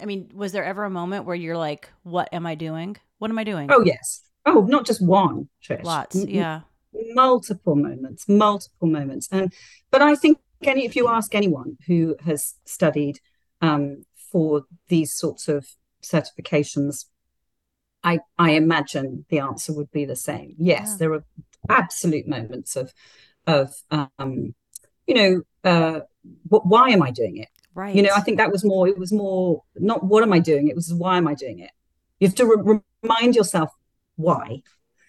[0.00, 2.96] I mean, was there ever a moment where you're like, "What am I doing?
[3.18, 4.22] What am I doing?" Oh yes.
[4.46, 5.48] Oh, not just one.
[5.62, 5.84] Trish.
[5.84, 6.16] Lots.
[6.16, 6.62] Yeah.
[7.14, 8.28] multiple moments.
[8.28, 9.28] Multiple moments.
[9.30, 9.52] And
[9.90, 13.20] but I think any if you ask anyone who has studied
[13.60, 15.66] um, for these sorts of
[16.02, 17.06] certifications,
[18.02, 20.54] I I imagine the answer would be the same.
[20.58, 20.96] Yes, yeah.
[20.98, 21.24] there are
[21.68, 22.92] absolute moments of
[23.46, 24.54] of um,
[25.08, 26.00] you know, uh,
[26.48, 27.48] why am I doing it?
[27.78, 27.94] Right.
[27.94, 28.88] You know, I think that was more.
[28.88, 30.66] It was more not what am I doing.
[30.66, 31.70] It was why am I doing it.
[32.18, 33.70] You have to re- remind yourself
[34.16, 34.62] why,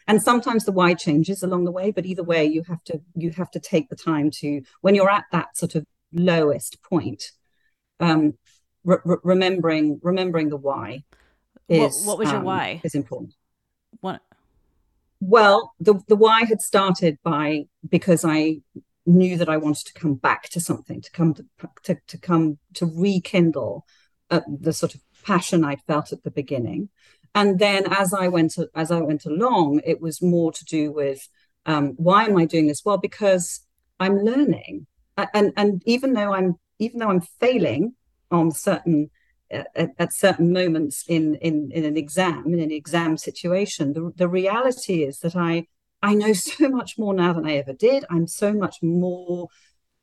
[0.07, 1.89] and sometimes the why changes along the way.
[1.89, 5.09] But either way, you have to you have to take the time to when you're
[5.09, 7.31] at that sort of lowest point,
[7.99, 8.35] um,
[8.83, 11.05] re- re- remembering remembering the why.
[11.69, 12.81] Is, what, what was your um, why?
[12.83, 13.33] Is important.
[14.01, 14.21] What?
[15.19, 18.61] Well, the the why had started by because I
[19.09, 21.45] knew that I wanted to come back to something, to come to
[21.83, 23.85] to, to come to rekindle
[24.29, 26.89] uh, the sort of passion I'd felt at the beginning.
[27.35, 31.27] And then as I went as I went along, it was more to do with
[31.65, 32.83] um, why am I doing this?
[32.83, 33.61] Well, because
[33.99, 34.87] I'm learning,
[35.33, 37.95] and and even though I'm even though I'm failing
[38.31, 39.09] on certain
[39.53, 44.11] uh, at, at, certain moments in, in in an exam in an exam situation, the
[44.15, 45.67] the reality is that I
[46.01, 48.05] I know so much more now than I ever did.
[48.09, 49.49] I'm so much more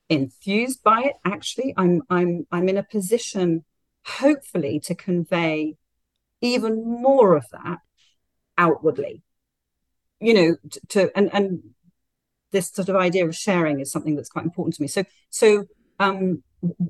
[0.08, 1.14] enthused by it.
[1.24, 3.64] Actually, I'm I'm I'm in a position,
[4.06, 5.76] hopefully, to convey
[6.40, 7.78] even more of that
[8.58, 9.22] outwardly.
[10.20, 11.62] You know, to, to and and
[12.52, 14.88] this sort of idea of sharing is something that's quite important to me.
[14.88, 15.64] So so
[16.00, 16.42] um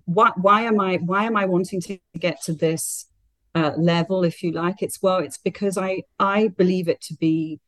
[0.05, 3.07] why why am I why am I wanting to get to this
[3.55, 4.83] uh, level, if you like?
[4.83, 7.61] It's well, it's because I I believe it to be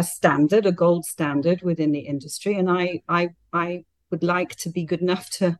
[0.00, 4.70] a standard, a gold standard within the industry, and I I I would like to
[4.70, 5.58] be good enough to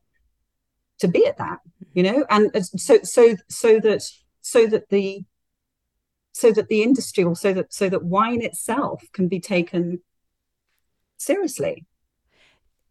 [0.98, 1.60] to be at that,
[1.92, 4.02] you know, and so so so that
[4.40, 5.24] so that the
[6.32, 10.00] so that the industry or so that so that wine itself can be taken
[11.18, 11.86] seriously.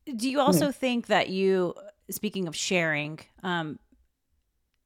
[0.06, 0.72] Do you also yeah.
[0.72, 1.76] think that you,
[2.10, 3.80] speaking of sharing, um,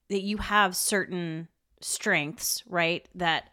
[0.09, 1.47] that you have certain
[1.81, 3.07] strengths, right?
[3.15, 3.49] That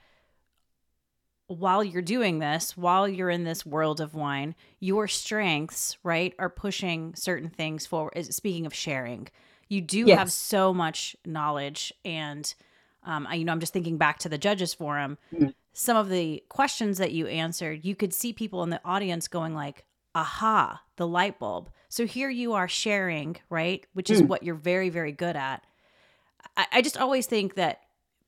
[1.50, 6.48] while you're doing this, while you're in this world of wine, your strengths, right, are
[6.48, 8.12] pushing certain things forward.
[8.32, 9.26] Speaking of sharing,
[9.68, 10.18] you do yes.
[10.18, 11.92] have so much knowledge.
[12.04, 12.54] And,
[13.02, 15.18] um, I, you know, I'm just thinking back to the judges forum.
[15.34, 15.48] Mm-hmm.
[15.72, 19.52] Some of the questions that you answered, you could see people in the audience going
[19.52, 19.84] like,
[20.14, 21.68] aha, the light bulb.
[21.88, 24.28] So here you are sharing, right, which is mm.
[24.28, 25.64] what you're very, very good at.
[26.56, 27.80] I, I just always think that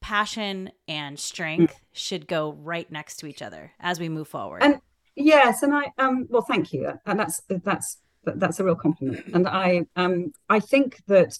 [0.02, 1.78] passion and strength mm.
[1.92, 4.62] should go right next to each other as we move forward.
[4.62, 4.80] And
[5.16, 6.92] yes, and I um well thank you.
[7.06, 9.24] And that's that's that's a real compliment.
[9.32, 11.38] And I um I think that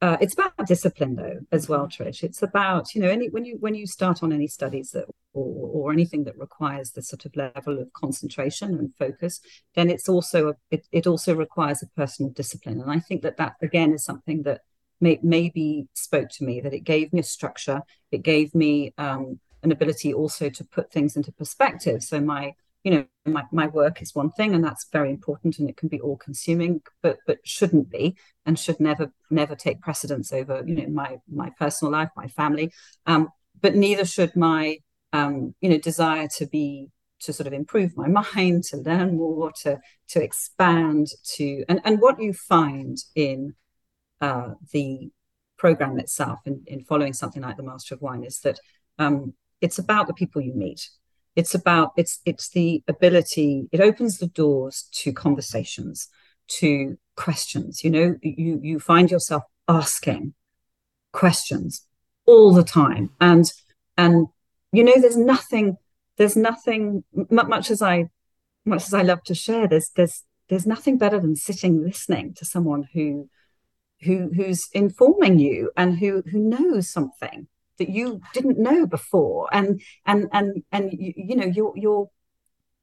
[0.00, 3.56] uh, it's about discipline though as well trish it's about you know any when you
[3.60, 7.36] when you start on any studies that or, or anything that requires this sort of
[7.36, 9.40] level of concentration and focus
[9.76, 13.36] then it's also a, it, it also requires a personal discipline and i think that
[13.36, 14.62] that again is something that
[15.02, 19.40] may, maybe spoke to me that it gave me a structure it gave me um,
[19.62, 22.02] an ability also to put things into perspective.
[22.02, 25.70] So my you know my, my work is one thing and that's very important and
[25.70, 30.32] it can be all consuming but but shouldn't be and should never never take precedence
[30.32, 32.72] over you know my my personal life my family.
[33.06, 33.28] Um,
[33.60, 34.78] but neither should my
[35.12, 39.52] um, you know desire to be to sort of improve my mind to learn more
[39.62, 43.54] to to expand to and and what you find in
[44.22, 45.10] uh, the
[45.58, 48.58] program itself in, in following something like the Master of Wine is that
[48.98, 50.88] um, it's about the people you meet.
[51.36, 53.68] It's about it's it's the ability.
[53.72, 56.08] It opens the doors to conversations,
[56.58, 57.82] to questions.
[57.84, 60.34] You know, you you find yourself asking
[61.12, 61.86] questions
[62.26, 63.50] all the time, and
[63.96, 64.28] and
[64.72, 65.76] you know, there's nothing.
[66.18, 68.10] There's nothing much as I
[68.64, 69.66] much as I love to share.
[69.66, 73.30] There's there's there's nothing better than sitting listening to someone who
[74.04, 79.48] who who's informing you and who who knows something that you didn't know before.
[79.52, 82.10] And and and and you, you know you're you're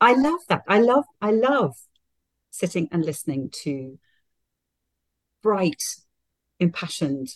[0.01, 0.63] i love that.
[0.67, 1.75] I love i love
[2.51, 3.99] sitting and listening to
[5.41, 5.83] bright
[6.59, 7.35] impassioned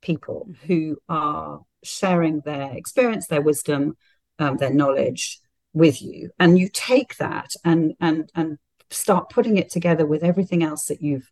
[0.00, 0.66] people mm-hmm.
[0.66, 3.96] who are sharing their experience their wisdom
[4.38, 5.40] um, their knowledge
[5.72, 6.30] with you.
[6.38, 8.58] And you take that and and and
[8.90, 11.30] start putting it together with everything else that you've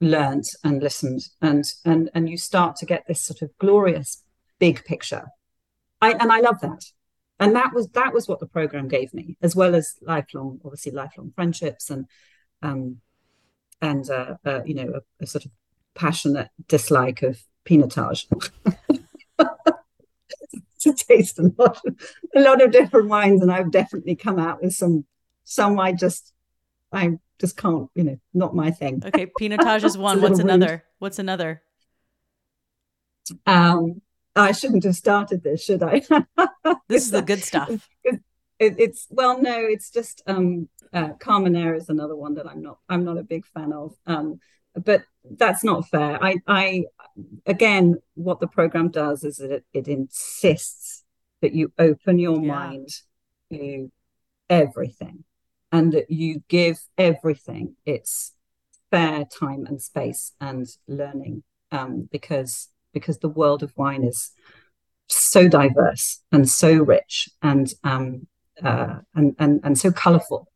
[0.00, 1.28] learned and listened.
[1.40, 4.22] And and and you start to get this sort of glorious
[4.58, 5.26] big picture.
[6.02, 6.84] I, and i love that.
[7.38, 10.92] And that was that was what the program gave me as well as lifelong obviously
[10.92, 12.06] lifelong friendships and
[12.62, 12.98] um
[13.80, 15.50] and uh, uh you know a, a, sort of
[15.94, 18.26] passionate dislike of pinotage.
[20.80, 21.78] To taste a lot
[22.34, 25.04] a lot of different wines and i've definitely come out with some
[25.44, 26.32] some i just
[26.90, 29.02] i just can't, you know, not my thing.
[29.04, 30.20] Okay, Pinotage is one.
[30.20, 30.84] What's another?
[30.98, 31.62] What's another?
[33.46, 34.02] Um,
[34.36, 36.02] I shouldn't have started this, should I?
[36.88, 37.88] this is the good stuff.
[38.04, 38.20] It,
[38.78, 43.04] it's well, no, it's just um, uh, Carménère is another one that I'm not I'm
[43.04, 43.94] not a big fan of.
[44.06, 44.40] Um,
[44.74, 45.04] but
[45.38, 46.22] that's not fair.
[46.22, 46.84] I, I
[47.46, 51.04] again, what the program does is that it, it insists
[51.40, 52.52] that you open your yeah.
[52.52, 52.88] mind
[53.50, 53.90] to
[54.48, 55.24] everything
[55.72, 58.32] and that you give everything its
[58.90, 61.42] fair time and space and learning
[61.72, 64.32] um, because because the world of wine is
[65.06, 68.26] so diverse and so rich and um,
[68.62, 70.48] uh, and, and and so colorful.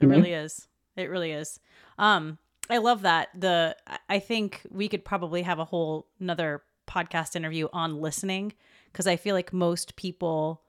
[0.00, 0.16] It know?
[0.16, 0.66] really is.
[0.96, 1.58] It really is.
[1.98, 3.28] Um, I love that.
[3.34, 3.76] The
[4.08, 8.52] I think we could probably have a whole another podcast interview on listening
[8.92, 10.62] because I feel like most people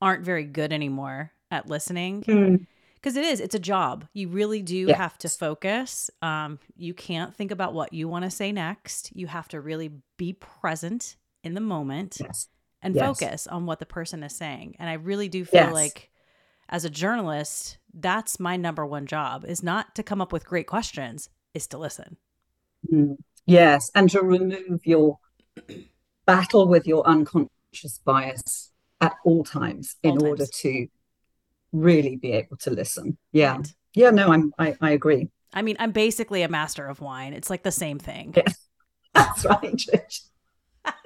[0.00, 2.22] aren't very good anymore at listening.
[2.22, 2.66] Mm
[3.06, 4.96] because it is it's a job you really do yes.
[4.96, 9.28] have to focus um, you can't think about what you want to say next you
[9.28, 12.48] have to really be present in the moment yes.
[12.82, 13.04] and yes.
[13.04, 16.10] focus on what the person is saying and i really do feel like
[16.68, 20.66] as a journalist that's my number one job is not to come up with great
[20.66, 22.16] questions is to listen
[22.92, 23.16] mm.
[23.46, 25.20] yes and to remove your
[26.26, 30.28] battle with your unconscious bias at all times all in times.
[30.28, 30.88] order to
[31.72, 33.18] really be able to listen.
[33.32, 33.56] Yeah.
[33.56, 33.72] Right.
[33.94, 35.30] Yeah, no, I'm I, I agree.
[35.54, 37.32] I mean, I'm basically a master of wine.
[37.32, 38.34] It's like the same thing.
[38.36, 38.52] Yeah.
[39.14, 39.82] That's right,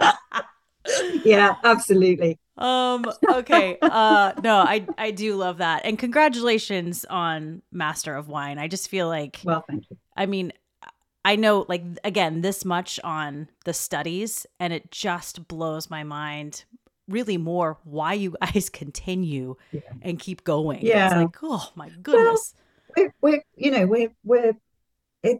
[1.24, 2.38] yeah, absolutely.
[2.58, 3.78] Um, okay.
[3.80, 5.82] Uh no, I I do love that.
[5.84, 8.58] And congratulations on Master of Wine.
[8.58, 9.96] I just feel like Well, thank you.
[10.16, 10.52] I mean,
[11.24, 16.64] I know like again this much on the studies and it just blows my mind
[17.10, 19.80] really more why you guys continue yeah.
[20.02, 20.80] and keep going.
[20.82, 21.06] Yeah.
[21.06, 22.54] It's like, oh my goodness.
[22.96, 24.56] Well, we're, we're, you know, we're, we're,
[25.22, 25.38] it,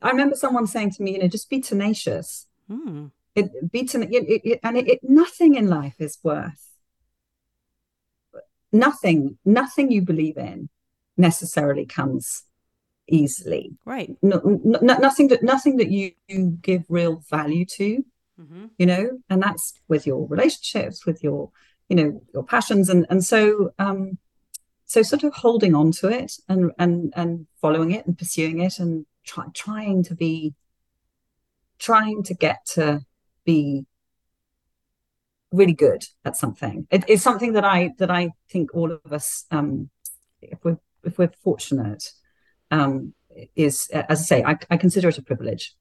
[0.00, 2.46] I remember someone saying to me, you know, just be tenacious.
[2.68, 3.06] Hmm.
[3.34, 6.72] It, be ten, it, it, and it, it, nothing in life is worth
[8.72, 9.38] nothing.
[9.44, 10.68] Nothing you believe in
[11.16, 12.44] necessarily comes
[13.06, 13.72] easily.
[13.84, 14.16] Right.
[14.22, 18.04] No, no, nothing that nothing that you, you give real value to
[18.40, 18.66] mm-hmm.
[18.78, 21.50] you know, and that's with your relationships, with your,
[21.88, 24.18] you know, your passions, and and so um,
[24.84, 28.78] so sort of holding on to it and and and following it and pursuing it
[28.78, 30.54] and try, trying to be,
[31.78, 33.00] trying to get to
[33.44, 33.86] be
[35.52, 36.86] really good at something.
[36.90, 39.90] It is something that I that I think all of us, um,
[40.40, 42.12] if we're if we're fortunate,
[42.70, 43.14] um,
[43.56, 45.74] is as I say, I, I consider it a privilege.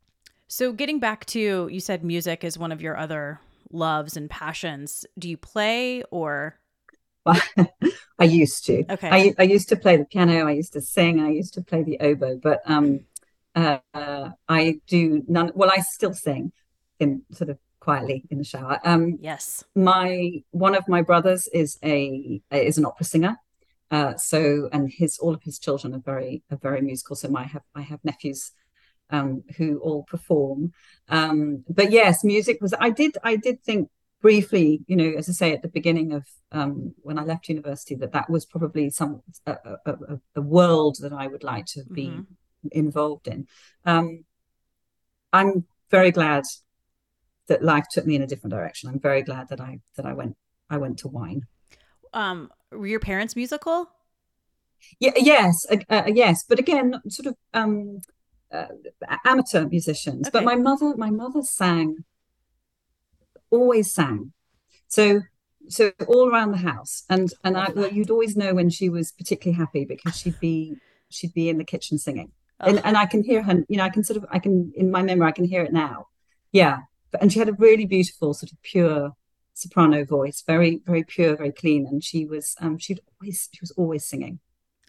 [0.51, 3.39] So, getting back to you said music is one of your other
[3.71, 5.05] loves and passions.
[5.17, 6.59] Do you play or?
[7.25, 8.83] I used to.
[8.91, 9.09] Okay.
[9.09, 10.45] I, I used to play the piano.
[10.45, 11.21] I used to sing.
[11.21, 12.35] I used to play the oboe.
[12.35, 13.05] But um,
[13.55, 15.53] uh, uh, I do none.
[15.55, 16.51] Well, I still sing
[16.99, 18.77] in sort of quietly in the shower.
[18.83, 19.63] Um, yes.
[19.73, 23.37] My one of my brothers is a is an opera singer.
[23.89, 27.15] Uh, so and his all of his children are very are very musical.
[27.15, 28.51] So my I have I have nephews
[29.12, 30.74] um, who all perform.
[31.09, 32.74] Um, but yes, music was.
[32.80, 33.18] I did.
[33.24, 33.89] I did think
[34.22, 37.95] briefly, you know, as I say at the beginning of um, when I left university,
[37.95, 42.07] that that was probably some a, a, a world that I would like to be
[42.07, 42.68] mm-hmm.
[42.72, 43.47] involved in.
[43.86, 44.24] Um,
[45.34, 46.43] I'm very glad
[47.47, 48.89] that life took me in a different direction.
[48.89, 50.38] I'm very glad that I that I went
[50.70, 51.41] I went to wine.
[52.14, 53.89] Um, were your parents musical?
[54.99, 58.01] Yeah, yes, uh, uh, yes, but again, sort of um,
[58.51, 58.67] uh,
[59.25, 60.27] amateur musicians.
[60.27, 60.31] Okay.
[60.31, 62.03] But my mother, my mother sang,
[63.49, 64.33] always sang.
[64.87, 65.21] So
[65.67, 69.11] so all around the house, and and I, well, you'd always know when she was
[69.11, 70.75] particularly happy because she'd be
[71.09, 72.67] she'd be in the kitchen singing, oh.
[72.67, 73.63] and and I can hear her.
[73.69, 75.73] You know, I can sort of I can in my memory I can hear it
[75.73, 76.07] now.
[76.51, 76.79] Yeah,
[77.11, 79.13] but, and she had a really beautiful sort of pure
[79.53, 83.71] soprano voice, very very pure, very clean, and she was um she'd always she was
[83.71, 84.39] always singing.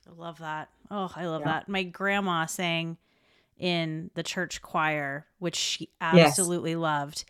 [0.08, 0.68] I love that.
[0.90, 1.52] Oh, I love yeah.
[1.52, 1.68] that.
[1.68, 2.96] My grandma sang
[3.59, 6.78] in the church choir, which she absolutely yes.
[6.78, 7.24] loved.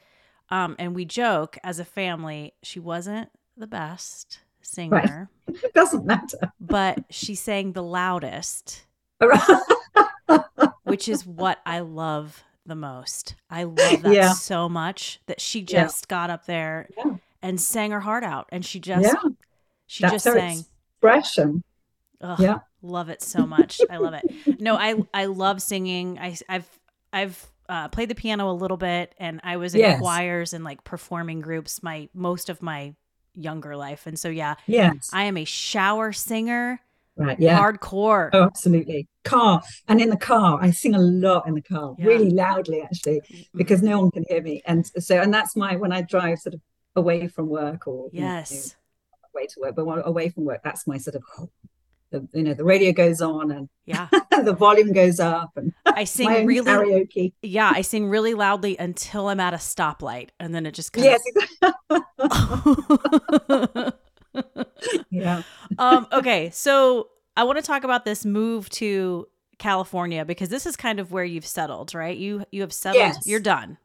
[0.51, 5.29] Um, and we joke as a family, she wasn't the best singer.
[5.29, 5.29] Right.
[5.65, 6.53] It doesn't matter.
[6.61, 8.85] but she sang the loudest,
[10.85, 13.35] which is what I love the most.
[13.51, 14.33] I love that yeah.
[14.33, 16.09] so much that she just yeah.
[16.09, 17.17] got up there yeah.
[17.43, 18.49] and sang her heart out.
[18.51, 19.15] And she just,
[19.87, 20.65] she That's just sang.
[21.03, 21.65] Expression.
[22.23, 22.59] Ugh, yeah.
[22.83, 23.81] Love it so much.
[23.91, 24.61] I love it.
[24.61, 26.19] No, I I love singing.
[26.19, 26.69] I I've
[27.13, 30.01] I've uh, played the piano a little bit, and I was in yes.
[30.01, 32.95] choirs and like performing groups my most of my
[33.35, 34.07] younger life.
[34.07, 36.81] And so yeah, yes, I am a shower singer.
[37.17, 37.39] Right.
[37.39, 37.61] Yeah.
[37.61, 38.31] Hardcore.
[38.33, 39.07] Oh, absolutely.
[39.23, 42.07] Car and in the car, I sing a lot in the car, yeah.
[42.07, 43.21] really loudly actually,
[43.55, 44.63] because no one can hear me.
[44.67, 46.61] And so, and that's my when I drive sort of
[46.97, 50.87] away from work or yes you know, away to work, but away from work, that's
[50.87, 51.23] my sort of
[52.13, 54.09] the you know the radio goes on and yeah
[54.45, 57.33] the volume goes up and I sing really karaoke.
[57.43, 61.05] Yeah, I sing really loudly until I'm at a stoplight, and then it just kind
[61.05, 61.23] yes.
[61.63, 61.83] of...
[65.11, 65.43] yeah.
[65.79, 66.07] Um.
[66.13, 70.99] Okay, so I want to talk about this move to California because this is kind
[70.99, 72.17] of where you've settled, right?
[72.17, 73.03] You you have settled.
[73.03, 73.27] Yes.
[73.27, 73.79] You're done.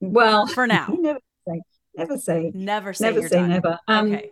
[0.00, 0.96] Well, for now.
[0.98, 1.60] never say,
[1.96, 3.50] never say, never say, never say done.
[3.50, 3.78] never.
[3.88, 4.30] Um, okay.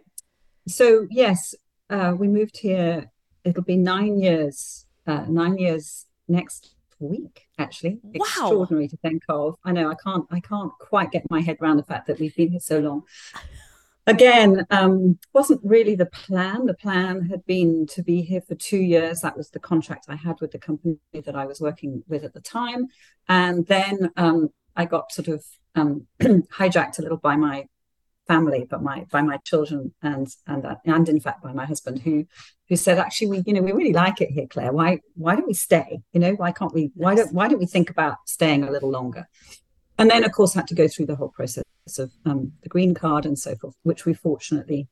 [0.69, 1.55] So yes,
[1.91, 3.11] uh, we moved here.
[3.45, 4.87] It'll be nine years.
[5.07, 7.49] Uh, nine years next week.
[7.59, 8.13] Actually, wow.
[8.15, 9.57] extraordinary to think of.
[9.65, 10.27] I know I can't.
[10.31, 13.03] I can't quite get my head around the fact that we've been here so long.
[14.07, 16.67] Again, um, wasn't really the plan.
[16.67, 19.21] The plan had been to be here for two years.
[19.21, 22.35] That was the contract I had with the company that I was working with at
[22.35, 22.89] the time.
[23.29, 25.45] And then um, I got sort of
[25.77, 27.67] um, hijacked a little by my
[28.33, 32.01] family, but my by my children and and uh, and in fact by my husband,
[32.01, 32.27] who
[32.69, 34.73] who said actually we you know we really like it here, Clare.
[34.73, 36.01] Why why don't we stay?
[36.13, 36.91] You know why can't we?
[36.95, 39.25] Why don't why don't we think about staying a little longer?
[39.99, 41.65] And then of course had to go through the whole process
[41.99, 44.89] of um, the green card and so forth, which we fortunately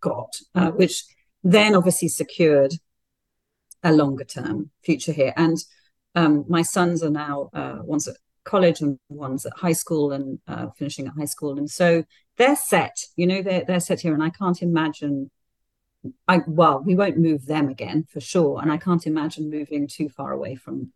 [0.00, 1.04] got, uh, which
[1.42, 2.72] then obviously secured
[3.82, 5.32] a longer term future here.
[5.36, 5.56] And
[6.14, 8.08] um, my sons are now uh, one's
[8.50, 12.02] college and one's at high school and uh, finishing at high school, and so
[12.36, 12.96] they're set.
[13.16, 15.30] You know, they're they're set here, and I can't imagine.
[16.26, 20.08] I well, we won't move them again for sure, and I can't imagine moving too
[20.08, 20.92] far away from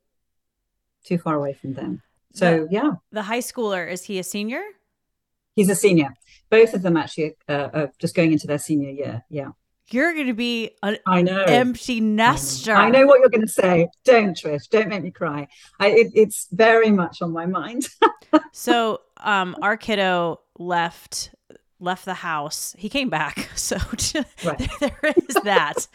[1.05, 2.03] too far away from them.
[2.33, 4.63] So the, yeah, the high schooler is he a senior?
[5.55, 6.11] He's a senior.
[6.51, 9.25] Both of them actually uh, are just going into their senior year.
[9.31, 9.51] Yeah.
[9.91, 12.75] You're going to be an I know empty nester.
[12.75, 13.89] I know what you're going to say.
[14.05, 14.69] Don't Trish.
[14.71, 15.47] Don't make me cry.
[15.79, 17.89] I, it, it's very much on my mind.
[18.53, 21.35] so, um, our kiddo left
[21.81, 22.75] left the house.
[22.79, 23.51] He came back.
[23.57, 23.77] So
[24.45, 24.59] right.
[24.81, 25.87] there, there is that.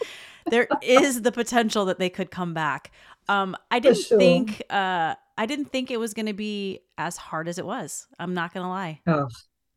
[0.48, 2.92] there is the potential that they could come back.
[3.28, 4.18] Um, I didn't sure.
[4.18, 4.64] think.
[4.70, 8.08] Uh, I didn't think it was going to be as hard as it was.
[8.18, 9.02] I'm not going to lie.
[9.08, 9.28] Oh,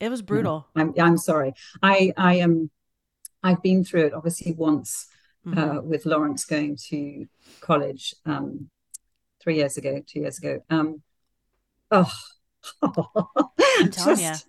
[0.01, 0.67] it was brutal.
[0.75, 1.53] I'm I'm sorry.
[1.83, 2.71] I I am.
[3.43, 5.07] I've been through it obviously once
[5.47, 5.59] mm-hmm.
[5.59, 7.27] uh, with Lawrence going to
[7.61, 8.71] college um,
[9.43, 10.61] three years ago, two years ago.
[10.71, 11.03] Um,
[11.91, 12.13] oh,
[13.91, 14.47] just,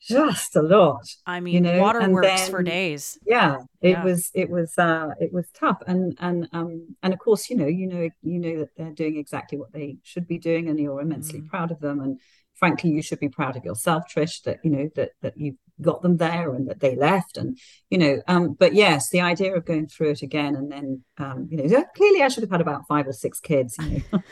[0.00, 1.06] just a lot.
[1.26, 1.80] I mean, you know?
[1.80, 3.18] waterworks for days.
[3.26, 4.04] Yeah, it Yeah.
[4.04, 7.66] was it was uh, it was tough, and and um and of course you know
[7.66, 11.00] you know you know that they're doing exactly what they should be doing, and you're
[11.00, 11.48] immensely Mm.
[11.48, 12.20] proud of them, and
[12.54, 16.02] frankly you should be proud of yourself, Trish, that you know that that you got
[16.02, 17.58] them there and that they left, and
[17.90, 21.48] you know um but yes, the idea of going through it again, and then um
[21.50, 24.22] you know clearly I should have had about five or six kids, you know.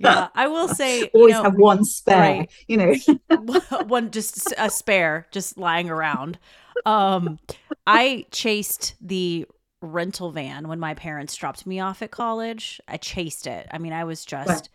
[0.03, 2.51] Yeah, I will say, you always know, have one spare, right.
[2.68, 2.95] you know.
[3.86, 6.39] one just a spare just lying around.
[6.86, 7.39] Um,
[7.86, 9.45] I chased the
[9.82, 12.80] rental van when my parents dropped me off at college.
[12.88, 13.68] I chased it.
[13.72, 14.70] I mean, I was just Right.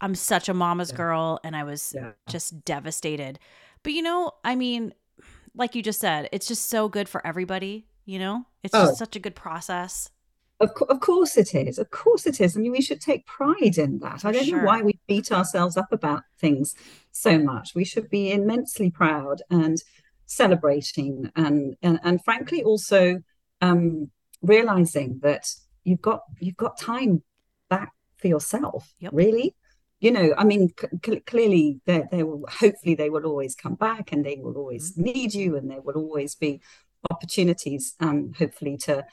[0.00, 0.96] I'm such a mama's Yeah.
[0.96, 2.12] girl and I was Yeah.
[2.28, 3.38] just devastated.
[3.82, 4.94] But you know, I mean,
[5.54, 8.46] like you just said, it's just so good for everybody, you know?
[8.62, 8.86] It's Oh.
[8.86, 10.10] just such a good process.
[10.60, 11.78] Of, co- of course it is.
[11.78, 12.56] Of course it is.
[12.56, 14.24] I mean, we should take pride in that.
[14.24, 14.58] I don't Sure.
[14.60, 16.74] know why we beat ourselves up about things
[17.12, 17.74] so much.
[17.74, 19.78] We should be immensely proud and
[20.26, 23.22] celebrating and and, and frankly also
[23.60, 24.10] um,
[24.42, 25.46] realizing that
[25.84, 27.22] you've got you've got time
[27.68, 28.94] back for yourself.
[28.98, 29.12] Yep.
[29.14, 29.54] Really.
[30.04, 30.68] You know, I mean,
[31.04, 32.44] c- clearly, they they will.
[32.62, 35.96] Hopefully, they will always come back, and they will always need you, and there will
[36.04, 36.60] always be
[37.10, 37.94] opportunities.
[38.00, 39.04] Um, hopefully, to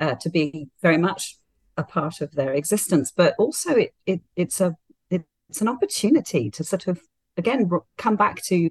[0.00, 1.36] uh, to be very much
[1.76, 4.76] a part of their existence but also it, it it's a
[5.10, 7.00] it, it's an opportunity to sort of
[7.36, 8.70] again come back to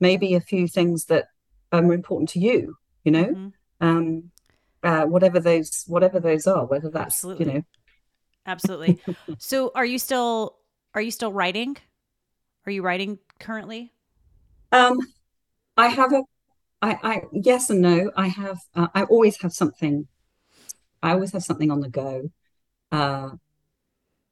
[0.00, 1.26] maybe a few things that
[1.72, 2.74] are important to you
[3.04, 3.52] you know Mhm.
[3.80, 4.30] um
[4.82, 7.46] uh, whatever those whatever those are whether that's Absolutely.
[7.46, 7.62] you know
[8.46, 9.00] Absolutely.
[9.38, 10.59] so are you still
[10.94, 11.76] are you still writing?
[12.66, 13.92] Are you writing currently?
[14.72, 14.98] um
[15.76, 16.22] i have a
[16.82, 18.10] i i yes and no.
[18.16, 20.08] I have uh, i always have something.
[21.02, 22.30] I always have something on the go.
[22.92, 23.30] Uh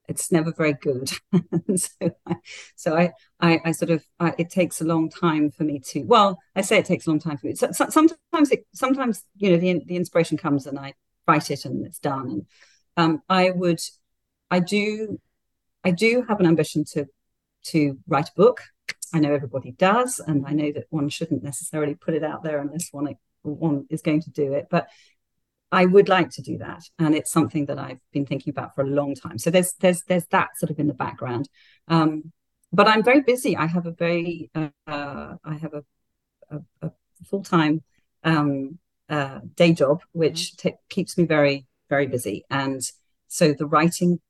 [0.09, 1.11] it's never very good.
[1.77, 2.37] So I,
[2.77, 6.03] so I, I i sort of I, it takes a long time for me to
[6.03, 7.55] well i say it takes a long time for me.
[7.55, 10.95] So, so- sometimes it sometimes you know the the inspiration comes and i
[11.27, 12.29] write it and it's done.
[12.31, 12.47] And
[12.97, 13.81] um i would
[14.51, 15.21] i do
[15.85, 17.07] i do have an ambition to
[17.63, 18.63] to write a book
[19.13, 22.61] i know everybody does and i know that one shouldn't necessarily put it out there
[22.61, 24.89] unless one one is going to do it but
[25.71, 28.81] I would like to do that, and it's something that I've been thinking about for
[28.81, 29.37] a long time.
[29.37, 31.47] So there's there's there's that sort of in the background.
[31.89, 32.33] Um,
[32.73, 33.57] but I'm very busy.
[33.57, 35.85] I have a very, uh, I have a,
[36.51, 36.91] a, a
[37.25, 37.83] full time
[38.25, 40.77] um, uh, day job, which mm-hmm.
[40.91, 42.45] keeps me very, very busy.
[42.51, 42.83] And
[43.29, 44.21] so the writing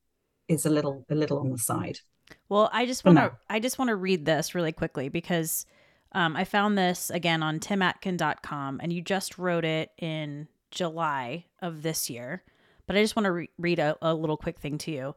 [0.48, 2.00] is a little, a little on the side.
[2.48, 5.66] Well, I just want to, I just want to read this really quickly because
[6.12, 11.82] um, I found this again on timatkin.com and you just wrote it in July of
[11.82, 12.42] this year.
[12.86, 15.14] But I just want to re- read a, a little quick thing to you.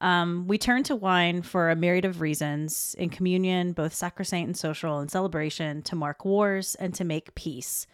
[0.00, 4.56] Um, we turn to wine for a myriad of reasons in communion, both sacrosanct and
[4.56, 7.86] social, and celebration to mark wars and to make peace.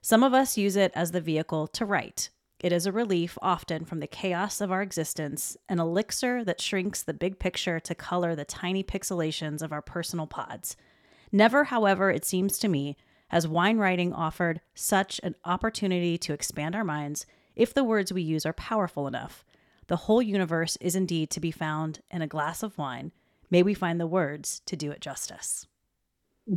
[0.00, 2.30] Some of us use it as the vehicle to write.
[2.62, 7.02] It is a relief, often from the chaos of our existence, an elixir that shrinks
[7.02, 10.76] the big picture to color the tiny pixelations of our personal pods.
[11.32, 12.96] Never, however, it seems to me,
[13.28, 18.22] has wine writing offered such an opportunity to expand our minds if the words we
[18.22, 19.44] use are powerful enough.
[19.88, 23.10] The whole universe is indeed to be found in a glass of wine.
[23.50, 25.66] May we find the words to do it justice.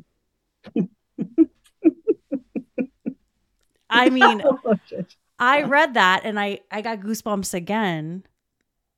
[3.89, 5.06] I mean, I
[5.40, 8.24] read that and I I got goosebumps again.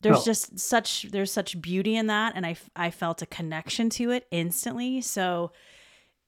[0.02, 0.26] There's oh.
[0.26, 4.28] just such there's such beauty in that and I I felt a connection to it
[4.32, 5.02] instantly.
[5.02, 5.52] So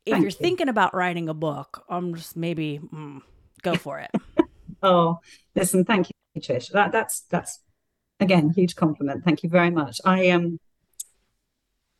[0.05, 0.37] if Thank you're you.
[0.37, 3.21] thinking about writing a book, I'm just maybe mm,
[3.61, 4.11] go for it.
[4.83, 5.19] oh,
[5.55, 6.71] listen, thank you, Trish.
[6.71, 7.59] That that's that's
[8.19, 9.23] again, huge compliment.
[9.23, 9.99] Thank you very much.
[10.03, 10.59] I um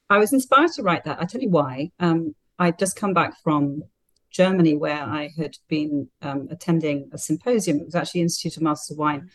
[0.09, 1.21] I was inspired to write that.
[1.21, 1.91] I tell you why.
[1.99, 3.83] Um, I'd just come back from
[4.31, 7.79] Germany where I had been um, attending a symposium.
[7.79, 9.29] It was actually Institute of Masters of Wine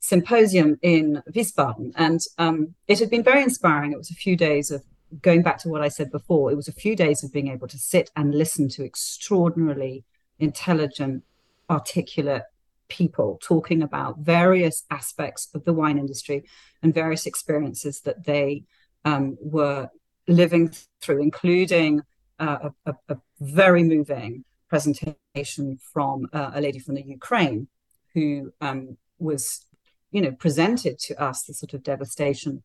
[0.00, 3.92] symposium in Wiesbaden, and um, it had been very inspiring.
[3.92, 4.82] It was a few days of
[5.22, 6.50] going back to what I said before.
[6.50, 10.04] It was a few days of being able to sit and listen to extraordinarily
[10.38, 11.24] intelligent,
[11.68, 12.42] articulate
[12.88, 16.44] people talking about various aspects of the wine industry
[16.82, 18.64] and various experiences that they
[19.04, 19.88] um, were
[20.28, 22.02] living through, including
[22.38, 27.68] uh, a, a, very moving presentation from uh, a lady from the Ukraine
[28.14, 29.66] who um, was,
[30.10, 32.62] you know, presented to us the sort of devastation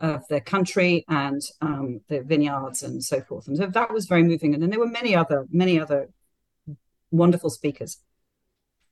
[0.00, 3.48] of their country and um, the vineyards and so forth.
[3.48, 4.54] And so that was very moving.
[4.54, 6.10] And then there were many other, many other
[7.10, 7.98] wonderful speakers.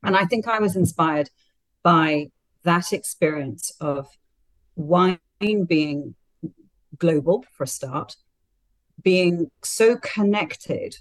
[0.02, 1.30] And I think I was inspired
[1.82, 2.30] by
[2.62, 4.08] that experience of
[4.74, 6.14] wine being
[6.98, 8.16] global for a start,
[9.02, 10.96] being so connected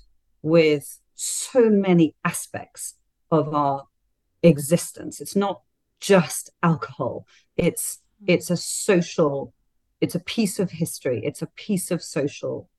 [0.46, 2.94] with so many aspects
[3.32, 3.88] of our
[4.44, 5.20] existence.
[5.20, 5.62] It's not
[6.00, 7.26] just alcohol.
[7.58, 9.54] It's it's a social,
[10.02, 11.20] it's a piece of history.
[11.24, 12.70] It's a piece of social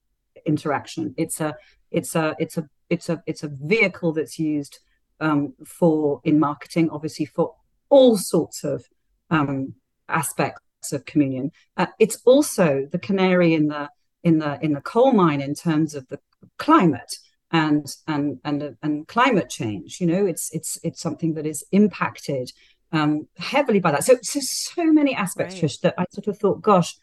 [0.46, 1.12] interaction.
[1.16, 1.56] It's a
[1.90, 4.78] it's a it's a it's a it's a vehicle that's used
[5.18, 7.56] um, for in marketing, obviously for
[7.88, 8.86] all sorts of
[9.30, 9.74] um,
[10.08, 11.50] aspects of communion.
[11.76, 13.90] Uh, it's also the canary in the
[14.22, 16.20] in the in the coal mine in terms of the
[16.58, 17.16] climate
[17.52, 20.00] and and and and climate change.
[20.00, 22.52] You know, it's it's it's something that is impacted
[22.92, 24.04] um, heavily by that.
[24.04, 25.64] So so so many aspects, right.
[25.64, 26.96] Trish, that I sort of thought, gosh,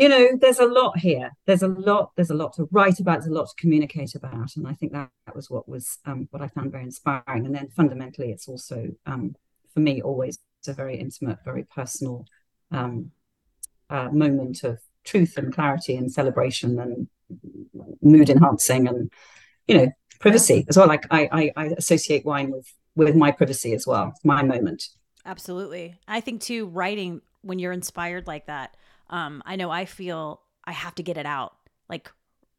[0.00, 3.20] you know there's a lot here there's a lot there's a lot to write about
[3.20, 6.26] there's a lot to communicate about and i think that, that was what was um,
[6.30, 9.34] what i found very inspiring and then fundamentally it's also um,
[9.74, 12.24] for me always a very intimate very personal
[12.70, 13.10] um,
[13.90, 17.08] uh, moment of truth and clarity and celebration and
[18.02, 19.10] mood enhancing and
[19.66, 20.86] you know privacy as well.
[20.86, 22.66] Like I, I i associate wine with
[22.96, 24.88] with my privacy as well my moment.
[25.24, 25.96] Absolutely.
[26.08, 28.74] I think too writing when you're inspired like that
[29.10, 31.54] um, I know I feel I have to get it out.
[31.88, 32.10] Like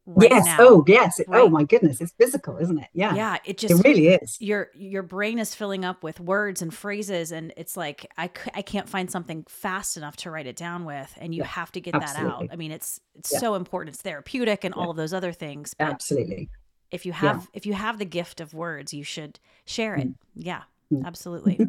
[0.05, 0.45] right yes.
[0.45, 1.19] Now, oh, yes.
[1.19, 1.41] Oh, right?
[1.41, 2.01] Oh my goodness.
[2.01, 2.87] It's physical, isn't it?
[2.93, 3.15] Yeah.
[3.15, 3.37] Yeah.
[3.45, 4.37] It just it really is.
[4.39, 8.61] Your your brain is filling up with words and phrases, and it's like I I
[8.61, 11.81] can't find something fast enough to write it down with, and you yeah, have to
[11.81, 12.47] get absolutely.
[12.47, 12.53] that out.
[12.53, 13.39] I mean, it's it's yeah.
[13.39, 13.95] so important.
[13.95, 14.81] It's therapeutic and yeah.
[14.81, 15.75] all of those other things.
[15.79, 16.49] absolutely.
[16.91, 20.07] If you have if you have the gift of words, you should share it.
[20.09, 20.15] Mm.
[20.35, 20.61] Yeah.
[20.91, 21.05] Mm.
[21.05, 21.59] Absolutely.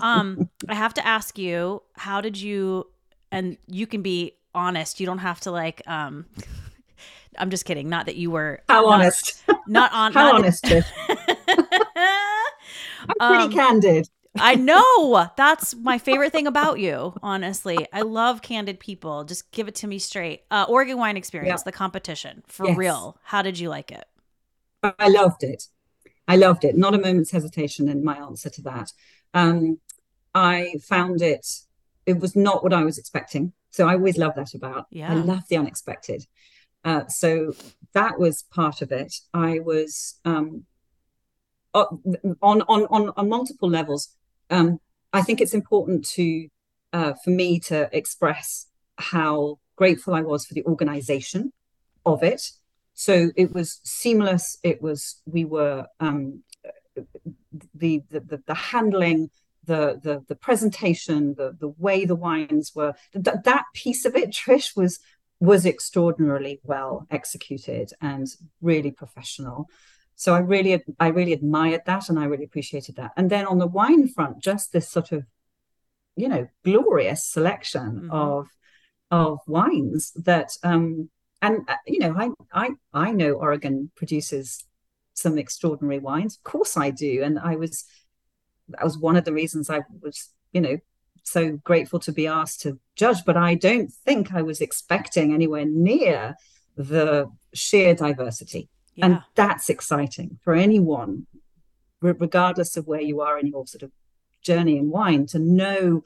[0.00, 2.86] um, I have to ask you, how did you
[3.32, 5.00] and you can be honest.
[5.00, 6.26] You don't have to like um
[7.40, 7.88] I'm just kidding.
[7.88, 9.42] Not that you were how not, honest.
[9.66, 10.64] Not on how not honest.
[13.08, 14.08] I'm pretty um, candid.
[14.38, 15.28] I know.
[15.36, 17.86] That's my favorite thing about you, honestly.
[17.92, 19.24] I love candid people.
[19.24, 20.42] Just give it to me straight.
[20.50, 21.70] Uh, Oregon Wine Experience, yeah.
[21.70, 22.76] the competition, for yes.
[22.76, 23.18] real.
[23.24, 24.04] How did you like it?
[24.98, 25.64] I loved it.
[26.28, 26.76] I loved it.
[26.76, 28.92] Not a moment's hesitation in my answer to that.
[29.34, 29.78] Um,
[30.34, 31.46] I found it
[32.06, 33.52] it was not what I was expecting.
[33.70, 34.86] So I always love that about.
[34.90, 35.12] Yeah.
[35.12, 36.26] I love the unexpected.
[36.84, 37.52] Uh, so
[37.92, 39.14] that was part of it.
[39.34, 40.64] I was um,
[41.74, 44.08] on on on on multiple levels.
[44.48, 44.80] Um,
[45.12, 46.48] I think it's important to
[46.92, 48.66] uh, for me to express
[48.96, 51.52] how grateful I was for the organization
[52.04, 52.50] of it.
[52.94, 54.58] So it was seamless.
[54.62, 56.42] It was we were um,
[57.74, 59.30] the, the the the handling
[59.64, 64.30] the the the presentation, the the way the wines were that that piece of it,
[64.30, 64.98] Trish, was
[65.40, 68.28] was extraordinarily well executed and
[68.60, 69.68] really professional.
[70.14, 73.12] So I really I really admired that and I really appreciated that.
[73.16, 75.24] And then on the wine front, just this sort of
[76.16, 78.10] you know glorious selection mm-hmm.
[78.10, 78.48] of
[79.10, 81.08] of wines that um
[81.40, 84.64] and uh, you know I I I know Oregon produces
[85.14, 86.36] some extraordinary wines.
[86.36, 87.84] Of course I do, and I was
[88.68, 90.78] that was one of the reasons I was, you know,
[91.30, 93.24] so grateful to be asked to judge.
[93.24, 96.34] But I don't think I was expecting anywhere near
[96.76, 98.68] the sheer diversity.
[98.94, 99.06] Yeah.
[99.06, 101.26] And that's exciting for anyone,
[102.00, 103.92] regardless of where you are in your sort of
[104.42, 106.02] journey in wine, to know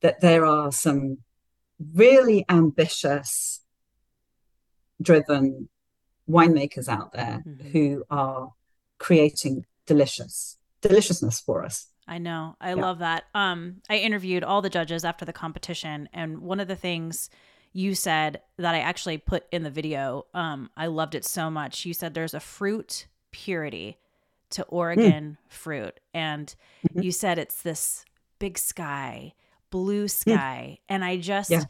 [0.00, 1.18] that there are some
[1.92, 3.60] really ambitious,
[5.00, 5.68] driven
[6.28, 7.68] winemakers out there mm-hmm.
[7.68, 8.52] who are
[8.98, 11.88] creating delicious deliciousness for us.
[12.06, 12.56] I know.
[12.60, 12.82] I yeah.
[12.82, 13.24] love that.
[13.34, 17.30] Um, I interviewed all the judges after the competition, and one of the things
[17.72, 21.84] you said that I actually put in the video, um, I loved it so much.
[21.84, 23.98] You said there's a fruit purity
[24.50, 25.52] to Oregon mm.
[25.52, 26.54] fruit, and
[26.88, 27.02] mm-hmm.
[27.02, 28.04] you said it's this
[28.38, 29.32] big sky,
[29.70, 30.10] blue mm.
[30.10, 30.84] sky, mm.
[30.88, 31.50] and I just.
[31.50, 31.64] Yeah.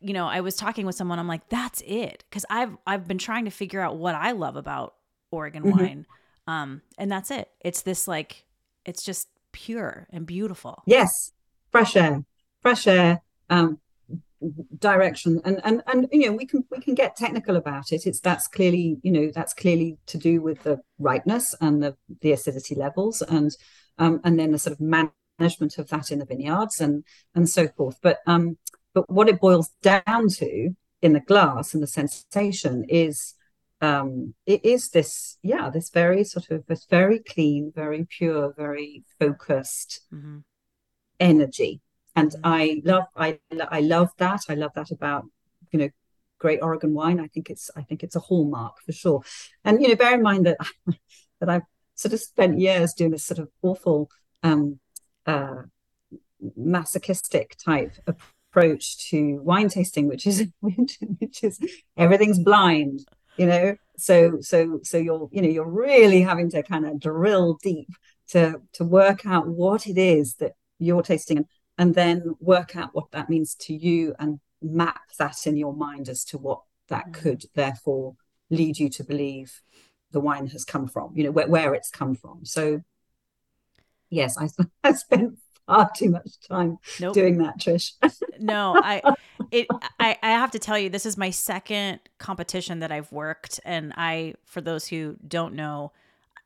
[0.00, 1.18] You know, I was talking with someone.
[1.18, 4.54] I'm like, "That's it," because I've I've been trying to figure out what I love
[4.54, 4.94] about
[5.30, 5.78] Oregon mm-hmm.
[5.78, 6.06] wine,
[6.46, 7.48] um, and that's it.
[7.62, 8.44] It's this like,
[8.84, 9.28] it's just
[9.58, 10.82] pure and beautiful.
[10.86, 11.32] Yes,
[11.72, 12.24] fresh air,
[12.62, 13.80] fresh air, um,
[14.78, 18.06] direction, and and and you know we can we can get technical about it.
[18.06, 22.32] It's that's clearly you know that's clearly to do with the ripeness and the the
[22.32, 23.50] acidity levels, and
[23.98, 27.02] um, and then the sort of management of that in the vineyards and
[27.34, 27.98] and so forth.
[28.00, 28.58] But um,
[28.94, 33.34] but what it boils down to in the glass and the sensation is
[33.80, 39.04] um, it is this, yeah, this very sort of this very clean, very pure, very
[39.20, 40.38] focused mm-hmm.
[41.20, 41.80] energy.
[42.16, 42.40] And mm-hmm.
[42.44, 43.38] I love, I,
[43.70, 44.42] I love that.
[44.48, 45.26] I love that about,
[45.70, 45.88] you know,
[46.38, 47.20] great Oregon wine.
[47.20, 49.22] I think it's, I think it's a hallmark for sure.
[49.64, 50.58] And you know, bear in mind that
[51.40, 51.62] that I've
[51.94, 54.10] sort of spent years doing this sort of awful,
[54.42, 54.80] um,
[55.26, 55.62] uh,
[56.56, 61.60] masochistic type approach to wine tasting, which is which is
[61.96, 63.04] everything's blind
[63.38, 67.58] you know so so so you're you know you're really having to kind of drill
[67.62, 67.88] deep
[68.28, 71.46] to to work out what it is that you're tasting and,
[71.78, 76.08] and then work out what that means to you and map that in your mind
[76.08, 77.14] as to what that mm.
[77.14, 78.14] could therefore
[78.50, 79.60] lead you to believe
[80.10, 82.80] the wine has come from you know where, where it's come from so
[84.10, 84.48] yes i,
[84.84, 85.38] I spent
[85.68, 87.14] far too much time nope.
[87.14, 87.92] doing that trish
[88.40, 89.02] no i
[89.50, 89.66] it
[90.00, 93.92] I, I have to tell you this is my second competition that i've worked and
[93.96, 95.92] i for those who don't know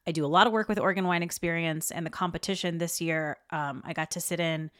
[0.07, 3.39] i do a lot of work with oregon wine experience and the competition this year
[3.51, 4.71] um, i got to sit in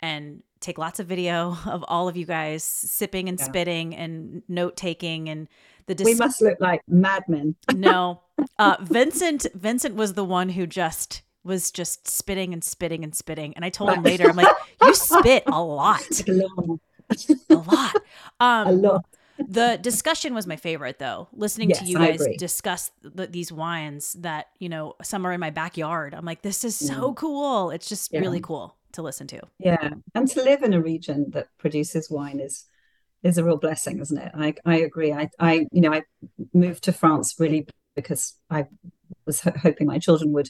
[0.00, 3.44] and take lots of video of all of you guys sipping and yeah.
[3.44, 5.48] spitting and note taking and
[5.86, 8.20] the dis- we must look like madmen no
[8.60, 13.52] uh, vincent vincent was the one who just was just spitting and spitting and spitting
[13.54, 16.02] and i told him later i'm like you spit a lot
[17.50, 17.96] a lot.
[18.40, 19.04] Um, a lot.
[19.38, 21.28] the discussion was my favorite though.
[21.32, 25.40] Listening yes, to you guys discuss the, these wines that you know some are in
[25.40, 26.14] my backyard.
[26.14, 27.16] I'm like, this is so mm.
[27.16, 27.70] cool.
[27.70, 28.20] It's just yeah.
[28.20, 29.40] really cool to listen to.
[29.58, 32.64] Yeah, and to live in a region that produces wine is
[33.22, 34.32] is a real blessing, isn't it?
[34.34, 35.12] I I agree.
[35.12, 36.02] I I you know I
[36.52, 38.66] moved to France really because I
[39.26, 40.48] was ho- hoping my children would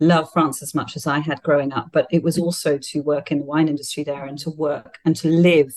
[0.00, 3.30] love France as much as I had growing up, but it was also to work
[3.30, 5.74] in the wine industry there and to work and to live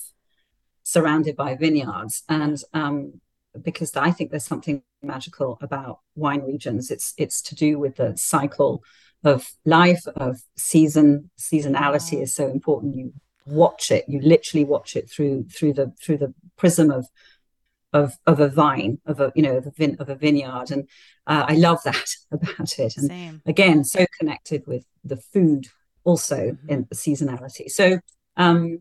[0.84, 2.24] surrounded by vineyards.
[2.30, 3.22] And um,
[3.62, 8.16] because I think there's something magical about wine regions, it's it's to do with the
[8.18, 8.84] cycle
[9.24, 11.30] of life, of season.
[11.40, 12.96] Seasonality is so important.
[12.96, 13.14] You
[13.46, 17.08] watch it, you literally watch it through through the through the prism of
[17.98, 20.88] of of a vine of a you know of a, vin- of a vineyard and
[21.28, 23.42] uh, i love that about it and Same.
[23.46, 25.68] again so connected with the food
[26.04, 26.70] also mm-hmm.
[26.70, 28.00] in the seasonality so
[28.38, 28.80] um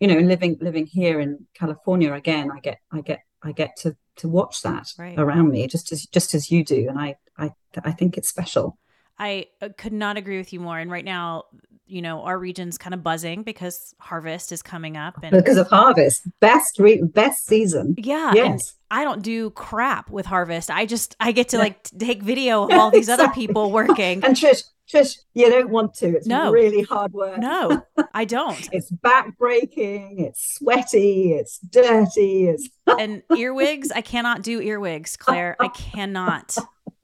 [0.00, 3.96] you know, living living here in California again, I get I get I get to
[4.16, 5.18] to watch that right.
[5.18, 7.52] around me just as just as you do, and I I
[7.84, 8.78] I think it's special.
[9.18, 10.78] I uh, could not agree with you more.
[10.78, 11.44] And right now,
[11.88, 15.68] you know, our region's kind of buzzing because harvest is coming up and because of
[15.68, 16.22] harvest.
[16.40, 17.94] Best re- best season.
[17.98, 18.32] Yeah.
[18.34, 18.74] Yes.
[18.90, 20.70] I don't do crap with harvest.
[20.70, 23.24] I just I get to like take video of all these exactly.
[23.24, 24.24] other people working.
[24.24, 26.16] And Trish, Trish, you don't want to.
[26.16, 26.50] It's no.
[26.50, 27.38] really hard work.
[27.38, 27.82] No,
[28.14, 28.68] I don't.
[28.72, 33.90] it's backbreaking, it's sweaty, it's dirty, it's and earwigs.
[33.90, 35.56] I cannot do earwigs, Clare.
[35.60, 36.56] I cannot.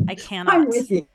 [0.08, 0.54] I cannot.
[0.54, 1.06] I'm with you.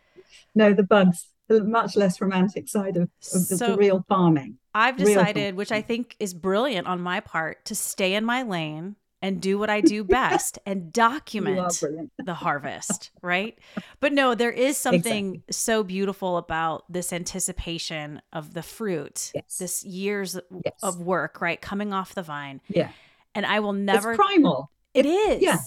[0.55, 4.57] No, the bugs the much less romantic side of, of so the, the, real farming.
[4.73, 8.95] I've decided, which I think is brilliant on my part, to stay in my lane
[9.21, 11.83] and do what I do best and document
[12.23, 13.57] the harvest, right?
[13.99, 15.53] But no, there is something exactly.
[15.53, 19.57] so beautiful about this anticipation of the fruit, yes.
[19.57, 20.75] this years yes.
[20.83, 21.59] of work, right?
[21.59, 22.61] Coming off the vine.
[22.69, 22.91] Yeah.
[23.33, 24.11] And I will never.
[24.11, 24.71] It's primal.
[24.93, 25.41] It is.
[25.41, 25.57] Yeah.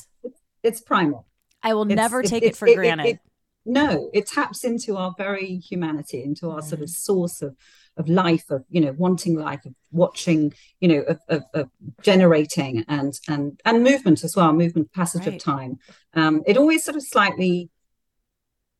[0.62, 1.26] It's primal.
[1.62, 3.06] I will it's, never take it for it, granted.
[3.06, 3.20] It,
[3.64, 6.94] no it taps into our very humanity into our sort of mm.
[6.94, 7.56] source of
[7.96, 12.84] of life of you know wanting life of watching you know of, of, of generating
[12.88, 15.34] and and and movement as well movement passage right.
[15.34, 15.78] of time
[16.14, 17.70] um it always sort of slightly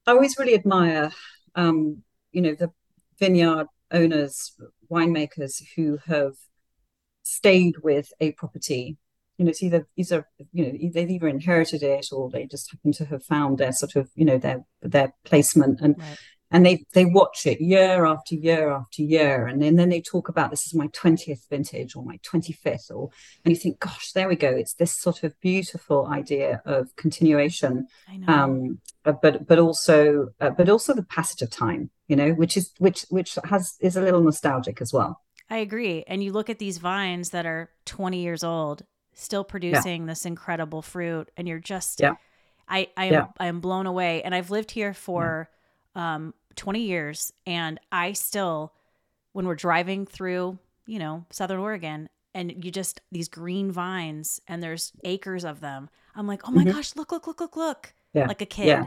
[0.07, 1.13] i always really admire
[1.55, 2.03] um
[2.33, 2.71] you know the
[3.19, 4.53] vineyard owners
[4.91, 6.33] winemakers who have
[7.23, 8.97] stayed with a property
[9.39, 12.71] you know, it's either these are you know they've either inherited it or they just
[12.71, 15.81] happen to have found their sort of you know their their placement.
[15.81, 16.19] And right.
[16.51, 19.47] and they they watch it year after year after year.
[19.47, 23.11] And then, then they talk about this is my 20th vintage or my 25th or
[23.45, 24.51] and you think gosh there we go.
[24.51, 27.87] It's this sort of beautiful idea of continuation.
[28.29, 32.71] Um but but also uh, but also the passage of time you know which is
[32.79, 35.21] which which has is a little nostalgic as well.
[35.51, 36.03] I agree.
[36.07, 40.09] And you look at these vines that are 20 years old still producing yeah.
[40.09, 42.15] this incredible fruit and you're just yeah.
[42.69, 43.27] I I am yeah.
[43.39, 45.49] I am blown away and I've lived here for
[45.95, 48.73] um 20 years and I still
[49.33, 54.63] when we're driving through, you know, southern Oregon and you just these green vines and
[54.63, 55.89] there's acres of them.
[56.15, 56.77] I'm like, "Oh my mm-hmm.
[56.77, 57.95] gosh, look look look look look."
[58.27, 58.85] Like a kid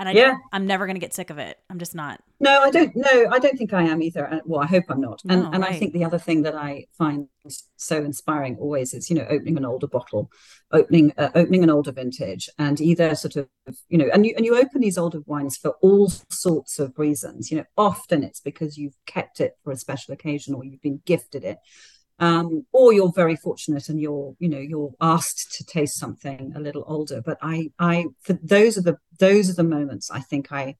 [0.00, 0.38] and I yeah.
[0.50, 1.58] I'm never going to get sick of it.
[1.68, 2.22] I'm just not.
[2.40, 2.90] No, I don't.
[2.96, 4.40] No, I don't think I am either.
[4.46, 5.20] Well, I hope I'm not.
[5.28, 5.74] And no, and right.
[5.74, 7.28] I think the other thing that I find
[7.76, 10.30] so inspiring always is you know opening an older bottle,
[10.72, 13.46] opening uh, opening an older vintage, and either sort of
[13.90, 17.50] you know and you and you open these older wines for all sorts of reasons.
[17.50, 21.02] You know, often it's because you've kept it for a special occasion or you've been
[21.04, 21.58] gifted it
[22.20, 26.60] um, or you're very fortunate and you're you know you're asked to taste something a
[26.60, 30.52] little older but i i for those are the those are the moments i think
[30.52, 30.76] i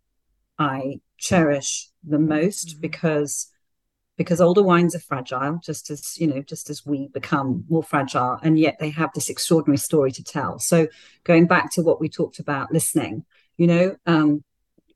[0.58, 2.80] i cherish the most mm-hmm.
[2.80, 3.50] because
[4.16, 8.38] because older wines are fragile just as you know just as we become more fragile
[8.42, 10.86] and yet they have this extraordinary story to tell so
[11.24, 13.24] going back to what we talked about listening
[13.56, 14.44] you know um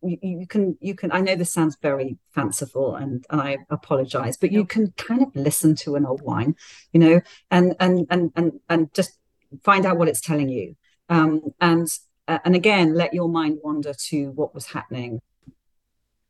[0.05, 4.37] you, you, can you can i know this sounds very fanciful and, and i apologize
[4.37, 6.55] but you can kind of listen to an old wine
[6.93, 9.19] you know and and and and, and just
[9.63, 10.77] find out what it's telling you.
[11.09, 11.89] Um, and
[12.27, 15.21] uh, and again let your mind wander to what was happening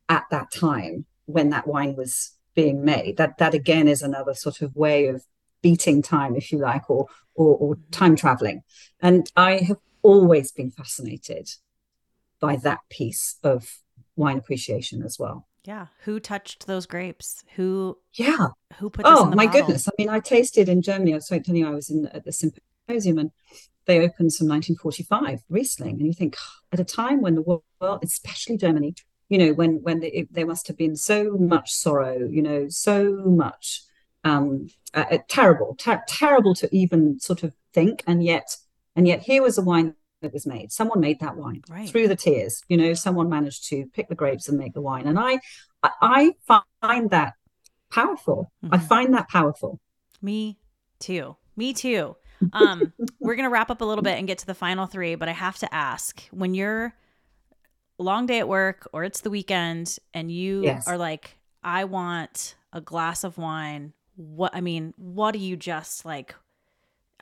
[0.08, 3.16] at that time when that wine was being made.
[3.16, 5.24] That that again is another sort of way of
[5.62, 8.62] beating time if you like or or, or time traveling.
[9.00, 11.48] And i have always been fascinated
[12.45, 13.78] by that piece of
[14.16, 15.49] wine appreciation as well.
[15.64, 15.86] Yeah.
[16.05, 17.42] Who touched those grapes?
[17.57, 17.97] Who?
[18.12, 18.49] Yeah.
[18.78, 19.07] Who put?
[19.07, 19.62] oh my bottle?
[19.62, 19.88] goodness!
[19.88, 21.12] I mean, I tasted in Germany.
[21.12, 23.30] I was telling you, I was in at the symposium, and
[23.86, 26.36] they opened some 1945 Riesling, and you think
[26.70, 27.62] at a time when the world,
[28.03, 28.95] especially Germany,
[29.30, 32.66] you know, when when they, it, there must have been so much sorrow, you know,
[32.68, 33.82] so much
[34.22, 38.55] um, uh, uh, terrible, ter- terrible to even sort of think, and yet,
[38.97, 40.72] and yet here was a wine that was made.
[40.72, 41.88] Someone made that wine right.
[41.88, 42.62] through the tears.
[42.68, 45.06] You know, someone managed to pick the grapes and make the wine.
[45.06, 45.38] And I,
[45.82, 46.34] I
[46.80, 47.34] find that
[47.90, 48.50] powerful.
[48.64, 48.74] Mm-hmm.
[48.74, 49.80] I find that powerful.
[50.20, 50.58] Me
[50.98, 51.36] too.
[51.56, 52.16] Me too.
[52.52, 55.28] Um, we're gonna wrap up a little bit and get to the final three, but
[55.28, 56.94] I have to ask: when you're
[57.98, 60.88] long day at work or it's the weekend and you yes.
[60.88, 63.92] are like, I want a glass of wine.
[64.16, 66.34] What I mean, what do you just like?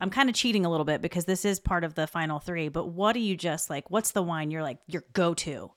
[0.03, 2.69] I'm kind of cheating a little bit because this is part of the final three,
[2.69, 3.89] but what do you just like?
[3.89, 5.71] What's the wine you're like your go to?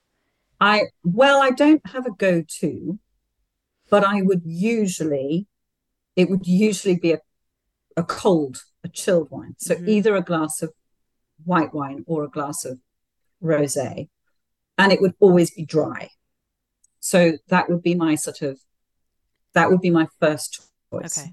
[0.60, 3.00] I, well, I don't have a go to,
[3.92, 5.46] but I would usually,
[6.16, 7.20] it would usually be a,
[7.96, 9.54] a cold, a chilled wine.
[9.60, 9.90] So mm-hmm.
[9.90, 10.74] either a glass of
[11.44, 12.80] white wine or a glass of
[13.42, 14.08] rose, and
[14.92, 16.10] it would always be dry.
[17.00, 18.60] So that would be my sort of,
[19.54, 21.20] that would be my first choice.
[21.20, 21.32] Okay.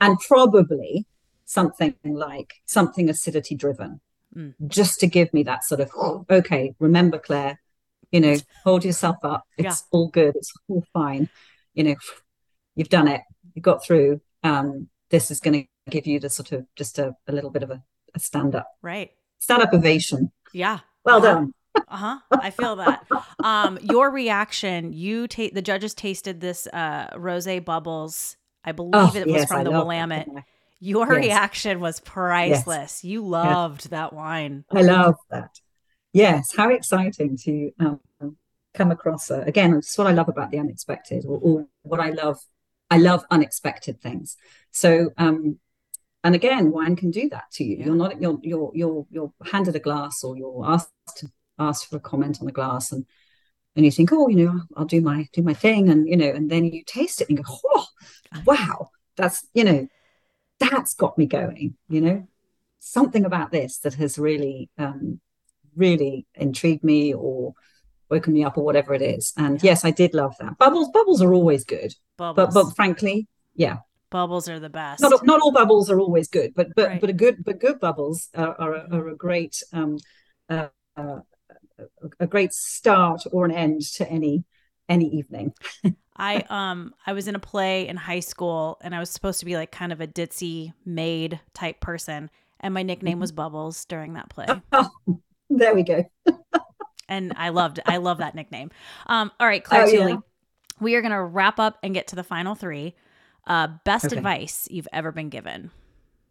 [0.00, 1.06] And probably
[1.52, 4.00] something like something acidity driven,
[4.34, 4.54] mm.
[4.66, 5.90] just to give me that sort of,
[6.30, 7.60] okay, remember, Clare,
[8.10, 9.44] you know, hold yourself up.
[9.58, 9.98] It's yeah.
[9.98, 10.34] all good.
[10.36, 11.28] It's all fine.
[11.74, 11.94] You know,
[12.74, 13.20] you've done it,
[13.54, 14.20] you got through.
[14.42, 17.62] Um, this is going to give you the sort of just a, a little bit
[17.62, 17.82] of a,
[18.14, 19.10] a stand up, right?
[19.38, 20.32] Stand up ovation.
[20.52, 20.80] Yeah.
[21.04, 21.34] Well uh-huh.
[21.34, 21.54] done.
[21.88, 23.06] uh-huh i feel that
[23.42, 29.12] um your reaction you take the judges tasted this uh rose bubbles i believe Oh,
[29.16, 30.44] it was yes, from I the willamette that.
[30.84, 31.24] Your Yes.
[31.24, 35.50] reaction was priceless you loved that wine I love that.
[36.12, 38.00] Yes, how exciting to um,
[38.74, 39.30] come across.
[39.30, 42.38] A, again, it's what I love about the unexpected, or, or what I love.
[42.90, 44.36] I love unexpected things.
[44.70, 45.58] So, um,
[46.22, 47.76] and again, wine can do that to you.
[47.78, 47.86] Yeah.
[47.86, 51.28] You're not you're you're you're you're handed a glass, or you're asked to
[51.58, 53.06] ask for a comment on a glass, and
[53.74, 56.28] and you think, oh, you know, I'll do my do my thing, and you know,
[56.28, 57.86] and then you taste it and go, oh,
[58.44, 59.88] wow, that's you know,
[60.70, 61.76] that's got me going.
[61.88, 62.28] You know,
[62.80, 65.20] something about this that has really um,
[65.76, 67.54] really intrigued me or
[68.10, 69.32] woken me up or whatever it is.
[69.36, 69.70] And Yeah.
[69.70, 70.58] yes, I did love that.
[70.58, 73.78] Bubbles, bubbles are always good, bubbles but but frankly, yeah,
[74.10, 77.00] bubbles are the best not not all bubbles are always good, but but Right.
[77.00, 79.98] but a good but good bubbles are are, a- are a great um
[80.48, 81.20] uh, uh,
[82.20, 84.44] a great start or an end to any
[84.88, 85.54] any evening.
[86.16, 89.46] I um I was in a play in high school and I was supposed to
[89.46, 93.20] be like kind of a ditzy maid type person and my nickname Mm-hmm.
[93.20, 94.62] was Bubbles during that play.
[94.72, 94.90] Oh,
[95.50, 96.04] there we go.
[97.08, 98.70] and I loved I love that nickname.
[99.06, 100.16] Um all right, Clare Oh, yeah.
[100.80, 102.94] We are going to wrap up and get to the final 3.
[103.46, 104.18] Uh best Okay.
[104.18, 105.70] advice you've ever been given.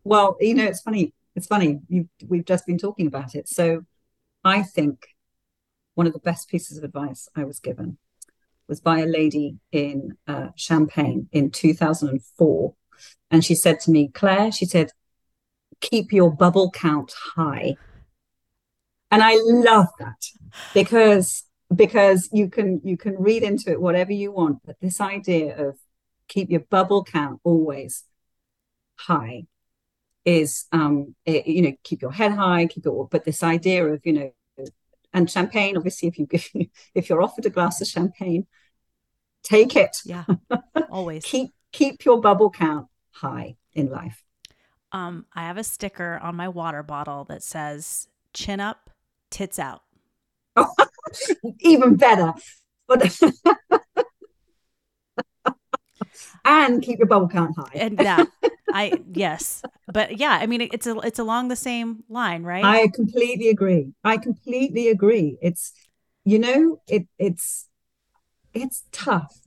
[0.04, 1.14] Well, you know, it's funny.
[1.36, 1.80] It's funny.
[1.88, 3.48] You we've just been talking about it.
[3.48, 3.86] So
[4.44, 5.08] I think
[5.96, 7.98] one of the best pieces of advice I was given
[8.72, 12.74] was by a lady in uh, Champagne in 2004.
[13.30, 14.92] And she said to me, Clare, she said,
[15.82, 17.76] keep your bubble count high.
[19.12, 20.24] And I love that
[20.74, 21.44] because
[21.76, 25.78] because you can you can read into it whatever you want, but this idea of
[26.30, 28.06] keep your bubble count always
[28.96, 29.48] high
[30.24, 34.00] is um it, you know keep your head high keep it but this idea of
[34.06, 34.32] you know
[35.14, 36.28] and champagne obviously if you
[36.96, 38.46] if you're offered a glass of champagne
[39.44, 40.26] take it Yeah.
[40.89, 41.24] Always.
[41.26, 44.24] keep keep your bubble count high in life
[44.92, 48.89] Um I have a sticker on my water bottle that says chin up,
[49.30, 49.84] tits out.
[51.60, 52.34] even better
[52.88, 53.20] but
[56.46, 58.28] and keep your bubble count high And that
[58.74, 59.64] I yes.
[59.88, 62.64] But yeah, I mean it's a, it's along the same line, right?
[62.64, 63.94] I completely agree.
[64.04, 65.38] I completely agree.
[65.42, 65.74] It's
[66.24, 67.68] you know, it it's
[68.54, 69.41] it's tough.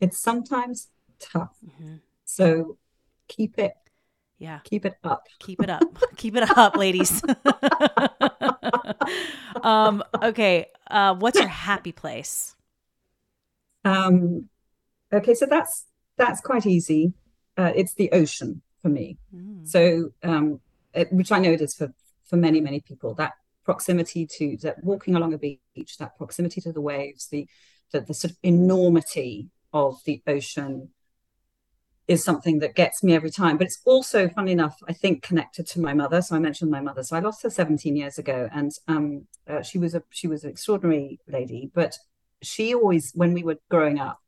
[0.00, 0.88] It's sometimes
[1.18, 1.56] tough.
[1.64, 2.00] Mhm.
[2.24, 2.78] So
[3.28, 3.74] keep it
[4.38, 4.60] Yeah.
[4.64, 5.26] keep it up.
[5.40, 5.82] Keep it up.
[6.16, 7.22] Keep it up, ladies.
[9.62, 10.66] um, okay.
[10.90, 12.54] Uh, what's your happy place?
[13.84, 14.48] Um
[15.12, 15.86] okay, so that's
[16.16, 17.12] that's quite easy.
[17.56, 19.18] Uh, it's the ocean for me.
[19.34, 20.60] Mm, So um
[20.94, 21.92] it, which I know it is for
[22.24, 23.32] for many many people that
[23.64, 27.46] proximity to that walking along a beach, that proximity to the waves, the
[27.94, 30.90] the, the sort of enormity of the ocean
[32.06, 33.56] is something that gets me every time.
[33.56, 36.20] But it's also, funny enough, I think connected to my mother.
[36.20, 37.02] So I mentioned my mother.
[37.02, 40.44] So I lost her 17 years ago, and um, uh, she was a she was
[40.44, 41.70] an extraordinary lady.
[41.72, 41.96] But
[42.42, 44.18] she always, when we were growing up,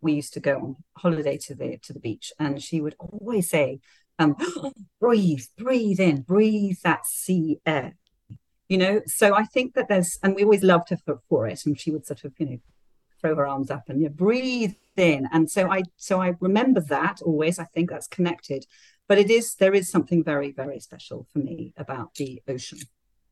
[0.00, 3.48] we used to go on holiday to the to the beach, and she would always
[3.50, 3.80] say,
[4.18, 4.36] um,
[5.00, 7.96] "Breathe, breathe in, breathe that sea air."
[8.68, 9.00] You know.
[9.06, 11.90] So I think that there's, and we always loved her for, for it, and she
[11.90, 12.58] would sort of, you know,
[13.24, 16.80] throw her arms up and you know, breathe in and so i so i remember
[16.80, 18.66] that always i think that's connected
[19.08, 22.78] but it is there is something very very special for me about the ocean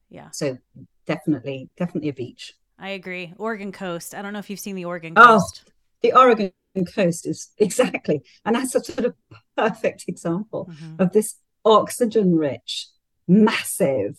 [0.09, 0.59] Yeah, so
[1.07, 3.32] definitely definitely a beach I agree.
[3.38, 4.12] Oregon coast.
[4.14, 5.38] I don't know if you've seen the Oregon Oh.
[5.38, 5.70] coast.
[6.01, 6.53] the oregon
[6.97, 9.14] coast is exactly and that's a sort of
[9.57, 11.01] perfect example Mhm.
[11.03, 12.88] of this oxygen rich
[13.28, 14.18] massive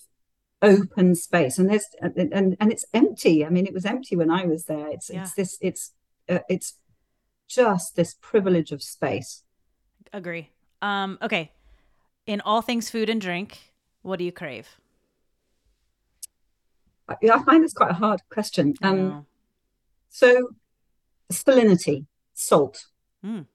[0.63, 4.45] open space and there's and, and it's empty i mean it was empty when i
[4.45, 5.21] was there it's Yeah.
[5.21, 5.91] it's this it's
[6.29, 6.77] uh, it's
[7.47, 9.43] just this privilege of space
[10.11, 10.49] Agree.
[10.81, 11.51] Um, okay.
[12.27, 13.57] In all things food and drink,
[14.03, 14.67] what do you crave?
[17.09, 19.25] I, I find this quite a hard question um
[20.09, 20.49] so
[21.31, 22.85] salinity salt
[23.25, 23.45] Mm.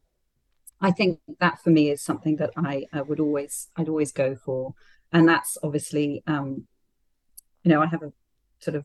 [0.80, 4.34] I think that for me is something that I uh, would always I'd always go
[4.34, 4.74] for,
[5.12, 6.66] and that's obviously um,
[7.68, 8.12] you know I have a
[8.60, 8.84] sort of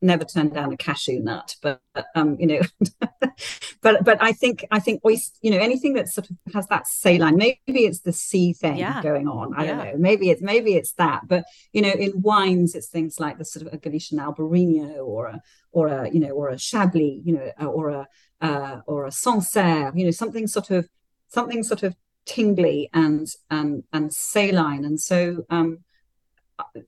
[0.00, 1.80] never turned down a cashew nut, but
[2.14, 2.60] um, you know,
[3.82, 6.86] but but I think I think oyster, you know anything that sort of has that
[6.86, 7.36] saline.
[7.36, 9.02] Maybe it's the sea thing Yeah.
[9.02, 9.52] going on.
[9.54, 9.94] I don't know.
[9.98, 11.28] Maybe it's maybe it's that.
[11.28, 15.26] But you know, in wines, it's things like the sort of a Galician Albarino or
[15.26, 18.06] a or a you know or a Chablis, you know, or a
[18.40, 20.88] uh, or a Sancerre, you know, something sort of
[21.28, 24.84] something sort of tingly and and and saline.
[24.84, 25.80] And so um,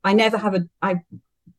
[0.05, 1.01] I never have a I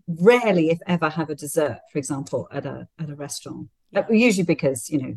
[0.07, 3.69] rarely, if ever, have a dessert, for example, at a at a restaurant.
[3.91, 4.01] Yeah.
[4.01, 5.15] Uh, usually because you know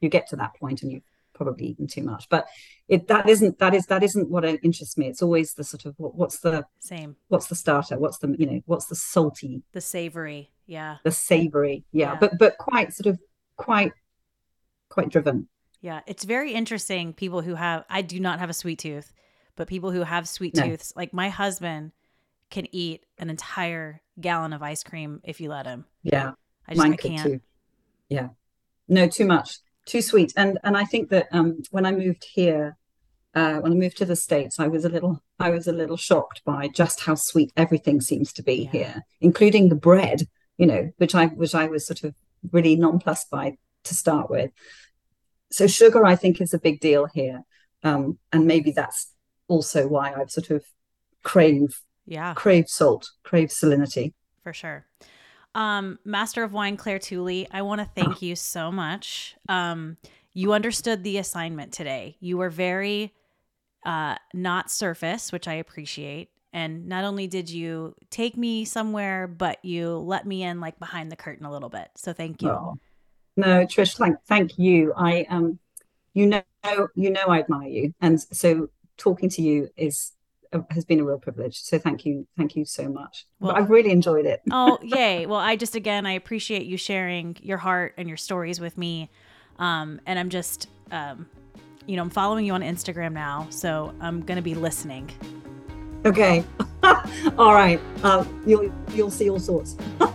[0.00, 1.02] you get to that point and you've
[1.34, 2.28] probably eaten too much.
[2.28, 2.46] But
[2.88, 5.08] it that isn't that is that isn't what interests me.
[5.08, 7.16] It's always the sort of what, what's the same.
[7.28, 7.98] What's the starter?
[7.98, 9.62] What's the you know what's the salty?
[9.72, 10.96] The savory, yeah.
[11.04, 12.12] The savory, yeah.
[12.12, 12.18] yeah.
[12.18, 13.20] But but quite sort of
[13.56, 13.92] quite
[14.88, 15.48] quite driven.
[15.80, 17.12] Yeah, it's very interesting.
[17.12, 19.12] People who have I do not have a sweet tooth,
[19.56, 20.68] but people who have sweet no.
[20.68, 21.92] tooths, like my husband,
[22.50, 25.84] can eat an entire gallon of ice cream if you let him.
[26.02, 26.32] Yeah,
[26.68, 27.22] I just I can't.
[27.22, 27.40] Too.
[28.08, 28.28] Yeah,
[28.88, 30.32] no, too much, too sweet.
[30.36, 32.76] And and I think that um, when I moved here,
[33.34, 35.96] uh, when I moved to the states, I was a little I was a little
[35.96, 38.78] shocked by just how sweet everything seems to be yeah.
[38.78, 40.22] here, including the bread.
[40.56, 42.14] You know, which I which I was sort of
[42.52, 44.50] really nonplussed by to start with.
[45.50, 47.42] So sugar, I think, is a big deal here,
[47.82, 49.13] um, and maybe that's
[49.48, 50.64] also why I've sort of
[51.22, 54.86] crave yeah crave salt, crave salinity for sure.
[55.54, 59.36] Um, Master of Wine Clare Tooley, I want to thank you so much.
[59.48, 59.96] Um,
[60.32, 62.16] you understood the assignment today.
[62.20, 63.14] You were very
[63.86, 66.30] uh, not surface, which I appreciate.
[66.52, 71.10] And not only did you take me somewhere, but you let me in like behind
[71.10, 71.88] the curtain a little bit.
[71.96, 72.50] So thank you.
[72.50, 72.76] Oh.
[73.36, 74.92] No, Trish, thank thank you.
[74.96, 75.58] I um
[76.12, 76.42] you know
[76.94, 77.94] you know I admire you.
[78.00, 80.12] And so talking to you is
[80.70, 81.60] has been a real privilege.
[81.60, 83.26] So thank you, thank you so much.
[83.40, 84.42] Well, I've really enjoyed it.
[84.50, 85.26] oh, yay!
[85.26, 89.10] Well, I just again I appreciate you sharing your heart and your stories with me,
[89.58, 91.26] um, and I'm just, um,
[91.86, 95.10] you know, I'm following you on Instagram now, so I'm gonna be listening.
[96.06, 96.44] Okay,
[97.38, 97.80] all right.
[98.02, 99.76] Uh, you'll you'll see all sorts.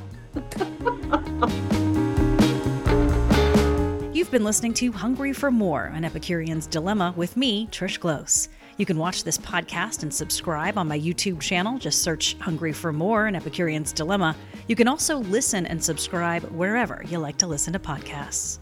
[4.14, 8.50] You've been listening to Hungry for More, an Epicurean's Dilemma with me, Trish Close.
[8.80, 11.78] You can watch this podcast and subscribe on my YouTube channel.
[11.78, 14.38] Just search Hungry for More and Epicurean's Dilemma.
[14.70, 18.60] You can also listen and subscribe wherever you like to listen to podcasts.